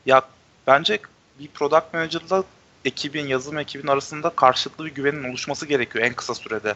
[0.05, 0.21] Ya
[0.67, 0.99] bence
[1.39, 2.43] bir product manager'la
[2.85, 6.75] ekibin, yazılım ekibinin arasında karşılıklı bir güvenin oluşması gerekiyor en kısa sürede.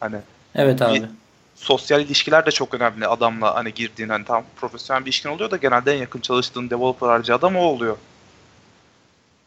[0.00, 0.16] Hani
[0.54, 0.94] Evet abi.
[0.94, 1.08] Bir-
[1.54, 5.56] sosyal ilişkiler de çok önemli adamla hani girdiğin hani tam profesyonel bir ilişkin oluyor da
[5.56, 7.96] genelde en yakın çalıştığın developer harici adam o oluyor.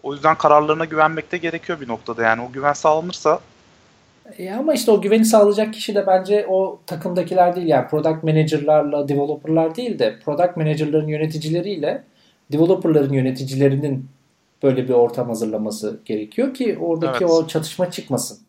[0.03, 3.39] O yüzden kararlarına güvenmek de gerekiyor bir noktada yani o güven sağlanırsa
[4.37, 9.07] E ama işte o güveni sağlayacak kişi de bence o takımdakiler değil yani product manager'larla
[9.07, 12.03] developer'lar değil de product manager'ların yöneticileriyle
[12.51, 14.09] developer'ların yöneticilerinin
[14.63, 17.33] böyle bir ortam hazırlaması gerekiyor ki oradaki Evet.
[17.33, 18.39] o çatışma çıkmasın.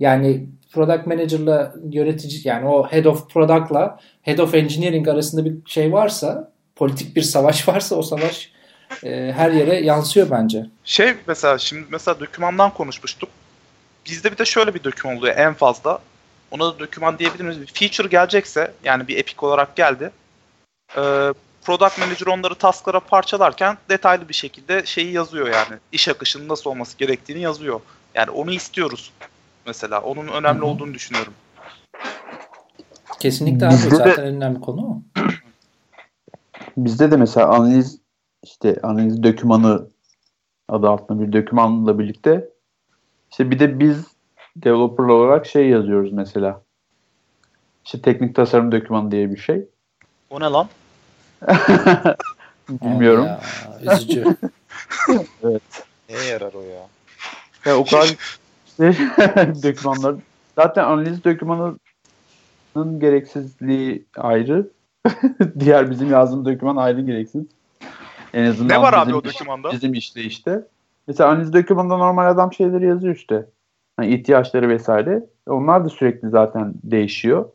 [0.00, 5.92] Yani product manager'la yönetici yani o head of product'la head of engineering arasında bir şey
[5.92, 8.52] varsa politik bir savaş varsa o savaş
[9.04, 10.66] e, her yere yansıyor bence.
[10.84, 13.28] Şey mesela şimdi mesela dokümandan konuşmuştuk.
[14.10, 15.98] Bizde bir de şöyle bir doküman oluyor en fazla.
[16.50, 17.60] Ona da doküman diyebilir miyiz?
[17.60, 20.10] Bir feature gelecekse yani bir epic olarak geldi.
[20.96, 21.32] Ee,
[21.64, 25.78] product manager onları tasklara parçalarken detaylı bir şekilde şeyi yazıyor yani.
[25.92, 27.80] İş akışının nasıl olması gerektiğini yazıyor.
[28.14, 29.12] Yani onu istiyoruz
[29.66, 30.00] mesela.
[30.00, 30.66] Onun önemli Hı hı.
[30.66, 31.32] olduğunu düşünüyorum.
[33.20, 35.02] Kesinlikle abi Bizde de- zaten en önemli konu o.
[36.76, 37.98] Bizde de mesela analiz
[38.44, 39.88] işte analiz dokümanı
[40.68, 42.48] adı altında bir dokümanla birlikte
[43.30, 44.04] işte bir de biz
[44.56, 46.62] developer olarak şey yazıyoruz mesela.
[47.84, 49.64] İşte teknik tasarım dokümanı diye bir şey.
[50.30, 50.68] O ne lan?
[52.68, 53.24] Bilmiyorum.
[53.24, 53.40] Ya,
[53.94, 54.24] üzücü.
[55.42, 55.62] evet.
[56.08, 56.86] Neye yarar o ya?
[57.66, 58.06] Ya o kadar
[58.76, 58.86] şey,
[59.62, 60.14] dokümanlar.
[60.56, 61.80] Zaten analiz dokümanının
[63.00, 64.68] gereksizliği ayrı.
[65.60, 67.44] Diğer bizim yazdığımız doküman ayrı gereksiz.
[68.34, 69.72] En azından Ne var abi bizim o iş- dokümanda?
[69.72, 70.62] Bizim işte işte.
[71.08, 73.50] Mesela analiz dokümanında normal adam şeyleri yazıyor işte.
[73.96, 75.26] Hani ihtiyaçları vesaire.
[75.46, 77.50] Onlar da sürekli zaten değişiyor.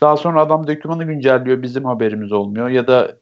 [0.00, 1.62] Daha sonra adam dokümanı güncelliyor.
[1.62, 2.68] Bizim haberimiz olmuyor.
[2.68, 3.16] Ya da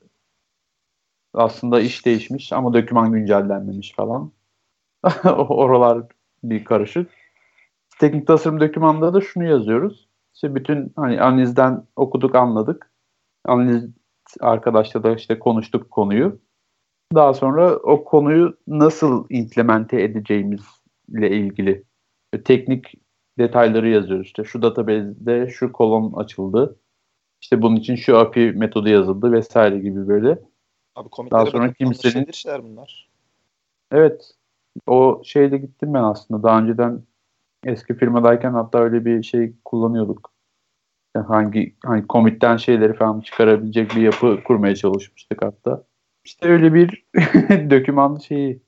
[1.34, 4.32] aslında iş değişmiş ama doküman güncellenmemiş falan.
[5.48, 6.02] Oralar
[6.44, 7.10] bir karışık.
[8.00, 10.08] Teknik tasarım dokümanında da şunu yazıyoruz.
[10.34, 12.92] İşte bütün hani analizden okuduk anladık.
[13.44, 13.90] Analiz
[14.40, 16.40] arkadaşla da işte konuştuk konuyu.
[17.14, 21.84] Daha sonra o konuyu nasıl implemente edeceğimizle ilgili
[22.44, 22.94] teknik
[23.38, 24.26] detayları yazıyoruz.
[24.26, 26.76] İşte şu database'de şu kolon açıldı.
[27.40, 30.38] İşte bunun için şu API metodu yazıldı vesaire gibi böyle.
[30.94, 33.08] Abi Daha sonra kimsenin- işler bunlar.
[33.92, 34.30] Evet.
[34.86, 36.42] O şeyde gittim ben aslında.
[36.42, 37.02] Daha önceden
[37.64, 40.32] eski firmadayken hatta öyle bir şey kullanıyorduk.
[41.16, 45.84] Yani hangi hani komitten şeyleri falan çıkarabilecek bir yapı kurmaya çalışmıştık hatta.
[46.24, 47.04] İşte öyle bir
[47.70, 48.60] doküman şeyi.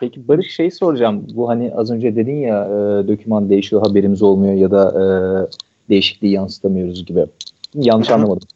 [0.00, 1.26] Peki Barış şey soracağım.
[1.34, 5.06] Bu hani az önce dedin ya e, doküman değişiyor haberimiz olmuyor ya da e,
[5.90, 7.26] değişikliği yansıtamıyoruz gibi.
[7.74, 8.48] Yanlış anlamadım.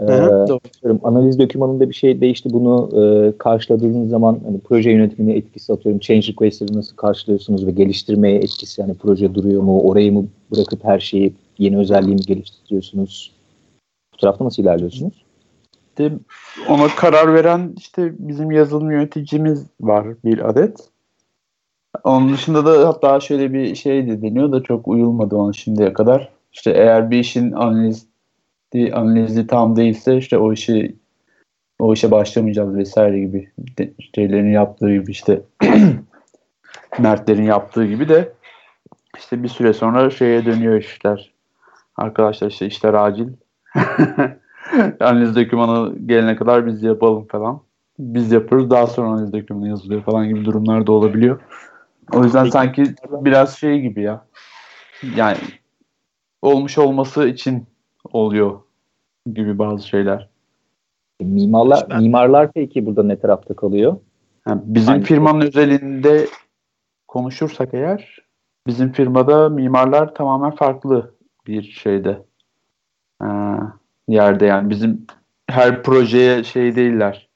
[0.00, 0.54] E, Doğru.
[0.54, 2.52] atıyorum, analiz dokümanında bir şey değişti.
[2.52, 5.98] Bunu e, karşıladığınız zaman hani proje yönetimine etkisi atıyorum.
[5.98, 9.80] Change request'leri nasıl karşılıyorsunuz ve geliştirmeye etkisi yani proje duruyor mu?
[9.80, 13.32] Orayı mı bırakıp her şeyi yeni özelliği mi geliştiriyorsunuz?
[14.14, 15.23] Bu tarafta nasıl ilerliyorsunuz?
[15.94, 16.12] İşte
[16.68, 20.78] ona karar veren işte bizim yazılım yöneticimiz var bir adet.
[22.04, 26.28] Onun dışında da hatta şöyle bir şey de deniyor da çok uyulmadı ona şimdiye kadar.
[26.52, 28.06] İşte eğer bir işin analizi,
[28.92, 30.96] analizi tam değilse işte o işi
[31.78, 33.50] o işe başlamayacağız vesaire gibi
[34.14, 35.42] şeylerin yaptığı gibi işte
[36.98, 38.32] Mertlerin yaptığı gibi de
[39.18, 41.32] işte bir süre sonra şeye dönüyor işler.
[41.96, 43.28] Arkadaşlar işte işler acil.
[45.00, 47.60] analiz dokümanı gelene kadar biz yapalım falan.
[47.98, 51.40] Biz yapıyoruz daha sonra analiz dokümanı yazılıyor falan gibi durumlar da olabiliyor.
[52.12, 54.26] O yüzden sanki biraz şey gibi ya.
[55.16, 55.36] Yani
[56.42, 57.66] olmuş olması için
[58.12, 58.60] oluyor
[59.34, 60.28] gibi bazı şeyler.
[61.20, 63.96] Mimarlar, Ben- mimarlar peki burada ne tarafta kalıyor?
[64.48, 66.26] Yani bizim Aynı firmanın özelinde
[67.08, 68.18] konuşursak eğer
[68.66, 71.14] bizim firmada mimarlar tamamen farklı
[71.46, 72.24] bir şeyde
[73.22, 73.26] Ee,
[74.08, 75.06] yerde yani bizim
[75.48, 77.28] her projeye şey değiller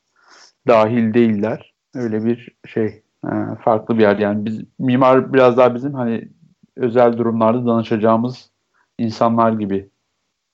[0.67, 3.29] dahil değiller öyle bir şey ee,
[3.65, 6.29] farklı bir yer yani biz mimar biraz daha bizim hani
[6.77, 8.51] özel durumlarda danışacağımız
[8.99, 9.89] insanlar gibi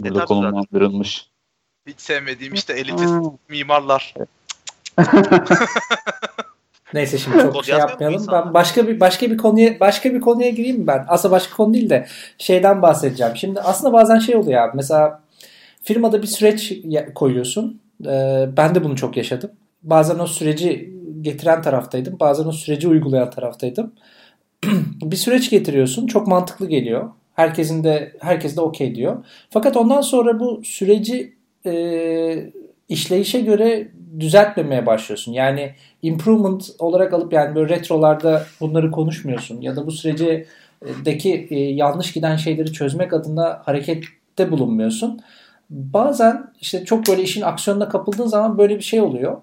[0.00, 0.26] burada tabii zaten.
[0.26, 1.30] konumlandırılmış.
[1.86, 3.14] Hiç sevmediğim işte elitist
[3.48, 4.14] mimarlar.
[6.94, 8.26] Neyse şimdi çok Kod şey yapmayalım.
[8.32, 11.04] Ben başka bir başka bir konuya başka bir konuya gireyim mi ben?
[11.08, 12.06] Aslında başka konu değil de
[12.38, 13.36] şeyden bahsedeceğim.
[13.36, 14.76] Şimdi aslında bazen şey oluyor abi.
[14.76, 15.22] Mesela
[15.84, 16.72] firmada bir süreç
[17.14, 17.80] koyuyorsun.
[18.06, 19.50] Ee, ben de bunu çok yaşadım.
[19.82, 22.20] Bazen o süreci getiren taraftaydım.
[22.20, 23.92] Bazen o süreci uygulayan taraftaydım.
[25.02, 26.06] bir süreç getiriyorsun.
[26.06, 27.10] Çok mantıklı geliyor.
[27.34, 29.24] Herkesin de herkes de okey diyor.
[29.50, 32.52] Fakat ondan sonra bu süreci e,
[32.88, 33.88] işleyişe göre
[34.20, 35.32] düzeltmemeye başlıyorsun.
[35.32, 42.12] Yani improvement olarak alıp yani böyle retrolarda bunları konuşmuyorsun ya da bu sürecedeki e, yanlış
[42.12, 45.20] giden şeyleri çözmek adına harekette bulunmuyorsun.
[45.74, 49.36] Bazen işte çok böyle işin aksiyonuna kapıldığın zaman böyle bir şey oluyor.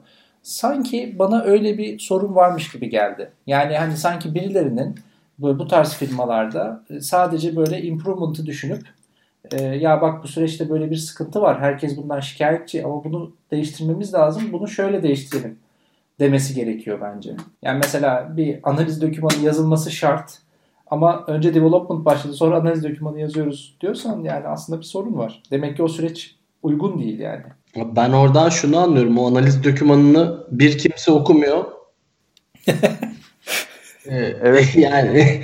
[0.44, 3.32] Sanki bana öyle bir sorun varmış gibi geldi.
[3.48, 4.96] Yani hani sanki birilerinin
[5.40, 8.82] bu, bu tarz firmalarda e, sadece böyle improvement'ı düşünüp
[9.52, 11.60] e, ya bak bu süreçte böyle bir sıkıntı var.
[11.60, 14.44] Herkes bundan şikayetçi ama bunu değiştirmemiz lazım.
[14.54, 15.58] Bunu şöyle değiştirelim
[16.20, 17.36] demesi gerekiyor bence.
[17.62, 20.40] Yani mesela bir analiz dokümanı yazılması şart
[20.92, 25.44] ama önce development başladı sonra analiz dokümanı yazıyoruz diyorsan yani aslında bir sorun var.
[25.52, 27.44] Demek ki o süreç uygun değil yani.
[27.76, 29.18] Ben oradan şunu anlıyorum.
[29.18, 31.66] O analiz dokümanını bir kimse okumuyor.
[34.06, 34.76] Ee, Evet.
[34.76, 35.42] yani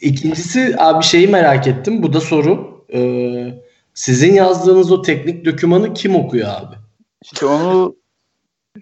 [0.00, 2.02] ikincisi abi şeyi merak ettim.
[2.02, 2.84] Bu da soru.
[2.92, 3.54] Ee,
[3.94, 6.76] sizin yazdığınız o teknik dokümanı kim okuyor abi?
[7.24, 7.96] İşte onu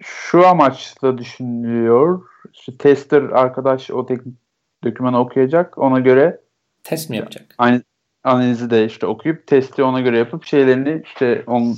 [0.03, 2.21] şu amaçla düşünülüyor.
[2.53, 4.44] İşte tester arkadaş o teknik
[4.85, 5.77] dokümanı okuyacak.
[5.77, 6.39] Ona göre
[6.83, 7.55] Test mi yapacak?
[7.57, 7.83] aynı
[8.23, 11.75] analizi de işte okuyup testi ona göre yapıp şeylerini işte onun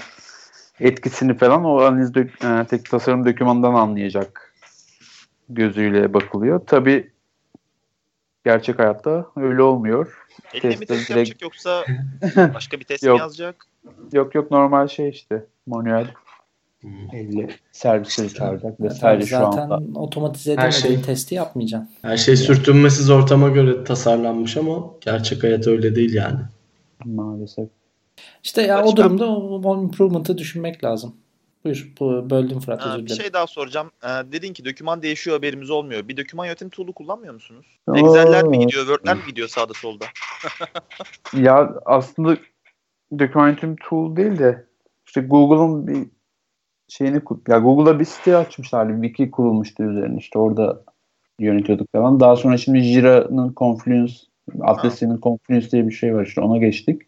[0.80, 4.54] etkisini falan o analiz dök- e, teknik tasarım dokümanından anlayacak
[5.50, 6.60] gözüyle bakılıyor.
[6.68, 7.12] Tabi
[8.46, 10.18] gerçek hayatta öyle olmuyor.
[10.54, 11.86] Elle mi test direkt- yapacak yoksa
[12.54, 13.20] başka bir test mi Yok.
[13.20, 13.66] yazacak?
[14.14, 16.08] Yok yok normal şey işte manuel.
[17.14, 20.00] Elle servisleri çağıracak vesaire şu zaten anda.
[20.00, 21.90] otomatize Her edemediğin şey- testi yapmayacaksın.
[22.02, 26.40] Her şey sürtünmesiz ortama göre tasarlanmış ama gerçek hayat öyle değil yani.
[27.06, 27.70] Maalesef.
[28.44, 28.98] İşte ya o Başka?
[28.98, 29.28] durumda
[29.70, 31.16] o improvement'ı düşünmek lazım.
[31.64, 31.94] Buyur.
[32.00, 33.22] Bu böldüm Fırat özür bir dilerim.
[33.22, 33.92] şey daha soracağım.
[34.04, 36.08] Ee, dedin ki doküman değişiyor haberimiz olmuyor.
[36.08, 37.66] Bir doküman yönetim tool'u kullanmıyor musunuz?
[37.96, 40.06] Excel'ler mi gidiyor, Word'ler mi gidiyor sağda solda?
[41.34, 42.38] Ya aslında
[43.20, 44.66] Documentum Tool değil de
[45.06, 46.08] işte Google'ın bir
[46.88, 48.94] şeyini ya Google'da bir site açmışlardı.
[49.02, 50.84] Wiki kurulmuştu üzerine işte orada
[51.40, 52.20] yönetiyorduk falan.
[52.20, 54.14] Daha sonra şimdi Jira'nın Confluence
[54.62, 57.02] Atlassian'ın Confluence diye bir şey var işte ona geçtik.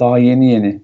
[0.00, 0.82] Daha yeni yeni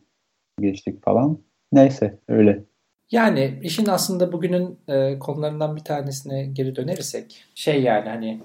[0.61, 1.39] geçtik falan.
[1.73, 2.65] Neyse öyle.
[3.11, 8.41] Yani işin aslında bugünün e, konularından bir tanesine geri dönersek şey yani hani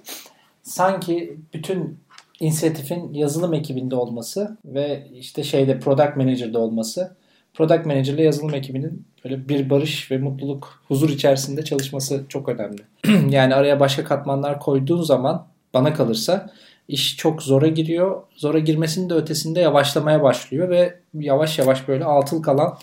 [0.63, 1.99] sanki bütün
[2.39, 7.15] inisiyatifin yazılım ekibinde olması ve işte şeyde product manager'da olması
[7.55, 12.81] product manager ile yazılım ekibinin böyle bir barış ve mutluluk, huzur içerisinde çalışması çok önemli.
[13.29, 16.49] yani araya başka katmanlar koyduğun zaman bana kalırsa
[16.87, 18.21] iş çok zora giriyor.
[18.35, 22.77] Zora girmesinin de ötesinde yavaşlamaya başlıyor ve yavaş yavaş böyle altıl kalan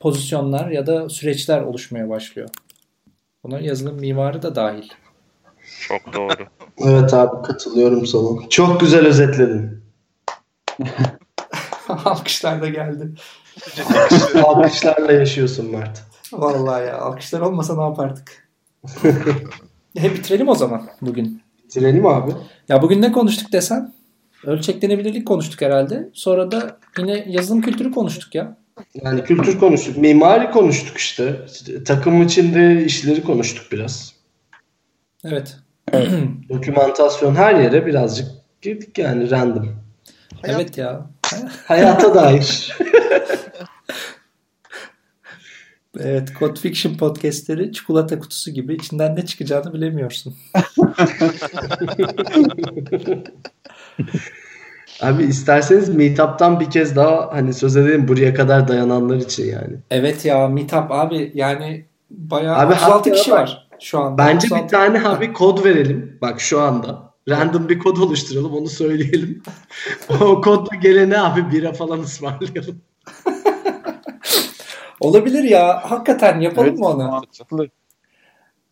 [0.00, 2.48] pozisyonlar ya da süreçler oluşmaya başlıyor.
[3.44, 4.88] Buna yazılım mimarı da dahil.
[5.88, 6.32] Çok doğru.
[6.78, 8.48] Evet abi katılıyorum sana.
[8.50, 9.82] Çok güzel özetledin.
[11.88, 13.08] Alkışlar da geldi.
[14.44, 16.02] Alkışlarla yaşıyorsun Mert.
[16.32, 18.48] Vallahi ya alkışlar olmasa ne yapardık?
[20.02, 21.42] e bitirelim o zaman bugün.
[21.64, 22.32] Bitirelim abi.
[22.68, 23.94] Ya bugün ne konuştuk desen?
[24.46, 26.08] Ölçeklenebilirlik konuştuk herhalde.
[26.12, 28.56] Sonra da yine yazılım kültürü konuştuk ya.
[28.94, 29.96] Yani kültür konuştuk.
[29.96, 31.46] Mimari konuştuk işte.
[31.86, 34.14] Takım içinde işleri konuştuk biraz.
[35.24, 35.56] Evet.
[36.48, 38.28] Dokümantasyon her yere birazcık
[38.62, 39.76] girdik yani random.
[40.44, 41.06] Evet ya.
[41.66, 42.76] Hayata dair.
[46.00, 50.34] Evet, Code Fiction podcastleri çikolata kutusu gibi içinden ne çıkacağını bilemiyorsun.
[55.02, 59.76] Abi isterseniz Meetup'tan bir kez daha hani söz edelim buraya kadar dayananlar için yani.
[59.90, 64.18] Evet ya Meetup abi yani bayağı Abi 36 hatta kişi bak, var şu anda.
[64.18, 66.18] Bence bir 36 tane abi kod verelim.
[66.22, 67.14] Bak şu anda.
[67.28, 69.42] Random bir kod oluşturalım onu söyleyelim.
[70.20, 72.80] o kodla gelene abi bira falan ısmarlayalım.
[75.04, 75.90] Olabilir ya.
[75.90, 76.96] Hakikaten yapalım Evet, mı onu?
[77.08, 77.68] mantıklı.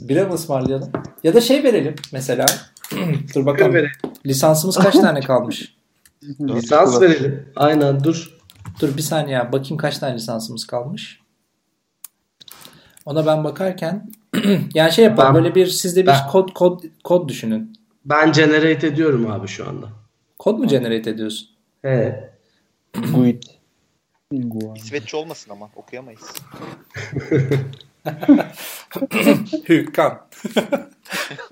[0.00, 0.90] Bira mı ısmarlayalım?
[1.24, 2.46] Ya da şey verelim mesela.
[3.34, 3.74] Dur bakalım.
[3.74, 3.90] Verelim.
[4.26, 5.74] Lisansımız kaç tane kalmış?
[6.40, 7.48] Lisans verelim.
[7.56, 8.38] Aynen dur.
[8.80, 9.52] Dur bir saniye.
[9.52, 11.20] Bakayım kaç tane lisansımız kalmış.
[13.06, 14.10] Ona ben bakarken
[14.74, 17.72] yani şey yapalım Ben- böyle bir sizde bir ben- kod kod kod düşünün.
[18.04, 19.86] Ben generate ediyorum abi şu anda.
[20.38, 21.48] Kod mu generate ediyorsun?
[21.82, 22.30] He.
[23.14, 23.42] Guid.
[24.40, 24.76] Guid.
[24.76, 26.20] İsveççe olmasın ama okuyamayız.
[29.68, 30.26] Hükan.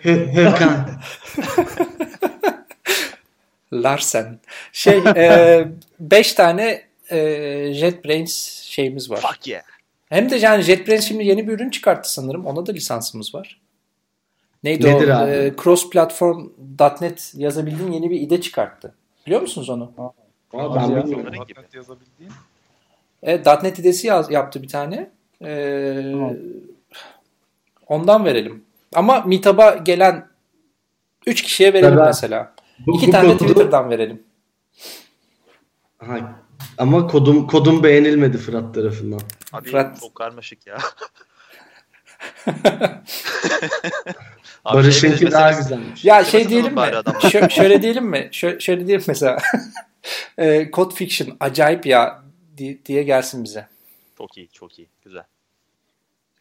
[0.03, 0.89] Hırkan.
[3.73, 4.39] Larsen.
[4.73, 5.01] Şey
[6.01, 7.19] 5 tane e,
[7.75, 9.21] JetBrains şeyimiz var.
[9.21, 9.63] Fuck yeah.
[10.09, 12.47] Hem de yani JetBrains şimdi yeni bir ürün çıkarttı sanırım.
[12.47, 13.61] Ona da lisansımız var.
[14.65, 15.15] Neydi Nedir o?
[15.15, 15.31] abi?
[15.31, 16.49] E, cross platform
[17.01, 18.95] .NET yazabildiğin yeni bir IDE çıkarttı.
[19.27, 19.93] Biliyor musunuz onu?
[20.53, 21.05] Aa, ben Ya.
[21.05, 21.47] bilmiyorum.
[21.75, 22.33] Yazabildiğin.
[23.23, 25.11] Evet, .NET IDE'si yaz, yaptı bir tane.
[25.45, 26.15] E,
[27.87, 28.65] ondan verelim.
[28.95, 30.29] Ama Meetup'a gelen
[31.27, 32.55] 3 kişiye verelim Ben- mesela.
[32.87, 34.23] Bu- 2 bu tane kodu- Twitter'dan verelim.
[35.99, 36.17] Ha,
[36.79, 39.21] ama kodum kodum beğenilmedi Fırat tarafından.
[39.53, 40.79] Abi Fırat- çok karmaşık ya.
[44.65, 46.05] Barış'ınki şey daha güzelmiş.
[46.05, 46.81] Ya Şey şey diyelim mi?
[46.81, 48.29] Şö- şöyle diyelim mi?
[48.33, 49.39] Şö- şöyle diyelim mesela.
[50.39, 52.23] e, Code Fiction acayip ya
[52.87, 53.67] diye gelsin bize.
[54.19, 54.89] Çok iyi, çok iyi.
[55.05, 55.25] Güzel.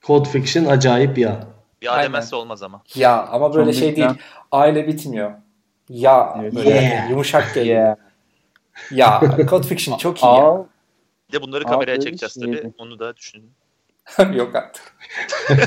[0.04, 1.44] Code Fiction acayip ya.
[1.82, 2.02] Bir Aynen.
[2.04, 2.84] ademezse olmaz ama.
[2.96, 4.10] Ya ama böyle Son şey değil.
[4.52, 5.32] Aile bitmiyor.
[5.90, 6.56] Ya Evet.
[6.56, 7.10] böyle Yeah.
[7.10, 7.78] yumuşak geliyor.
[7.78, 7.98] Yeah.
[8.92, 10.32] Ya Code Fiction çok iyi ya.
[10.32, 10.64] Al.
[11.30, 12.58] Bir de bunları kameraya öyle çekeceğiz şeydi.
[12.62, 12.74] tabii.
[12.78, 13.52] Onu da düşünün.
[14.34, 14.96] Yok artık.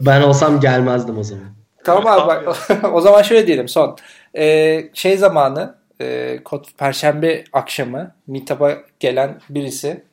[0.00, 1.44] Ben olsam gelmezdim o zaman.
[1.84, 2.58] Tamam abi bak.
[2.92, 3.96] o zaman şöyle diyelim son.
[4.36, 10.04] Ee, şey zamanı e, kod, Perşembe akşamı Meetup'a gelen birisi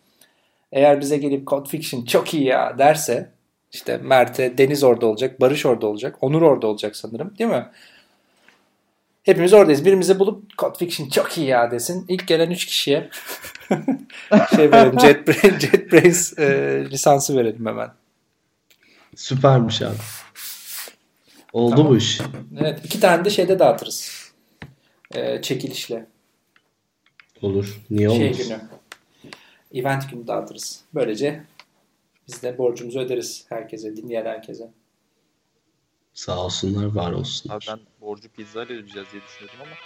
[0.72, 3.32] eğer bize gelip Code Fiction çok iyi ya derse
[3.72, 7.66] işte Mert'e Deniz orada olacak, Barış orada olacak, Onur orada olacak sanırım değil mi?
[9.24, 9.86] Hepimiz oradayız.
[9.86, 12.06] Birimizi bulup Code Fiction çok iyi ya desin.
[12.08, 13.10] İlk gelen 3 kişiye
[14.56, 15.00] şey verelim.
[15.00, 17.90] JetBrains, JetBrains e, lisansı verelim hemen.
[19.16, 19.96] Süpermiş abi.
[21.54, 21.92] Oldu Tamam.
[21.92, 22.22] bu iş.
[22.60, 24.23] Evet iki tane de şeyde dağıtırız.
[25.16, 26.06] Ee, çekilişle.
[27.42, 27.80] Olur.
[27.90, 28.48] Niye Şey olmasın?
[28.48, 28.60] günü.
[29.82, 30.82] Event günü dağıtırız.
[30.94, 31.44] Böylece
[32.28, 34.72] biz de borcumuzu öderiz herkese, dinleyen herkese.
[36.14, 37.56] Sağ olsunlar, var olsunlar.
[37.56, 39.72] Abi ben borcu pizza ile ödeyeceğiz diye düşünüyordum ama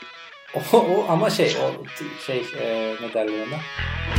[0.74, 1.84] O, o ama şey o
[2.26, 3.60] şey e, ne derler ona?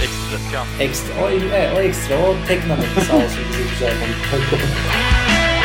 [0.02, 0.84] Ekstra.
[0.84, 3.94] Ekstra o, e, o ekstra o tek nameti sağ olsun bize güzel.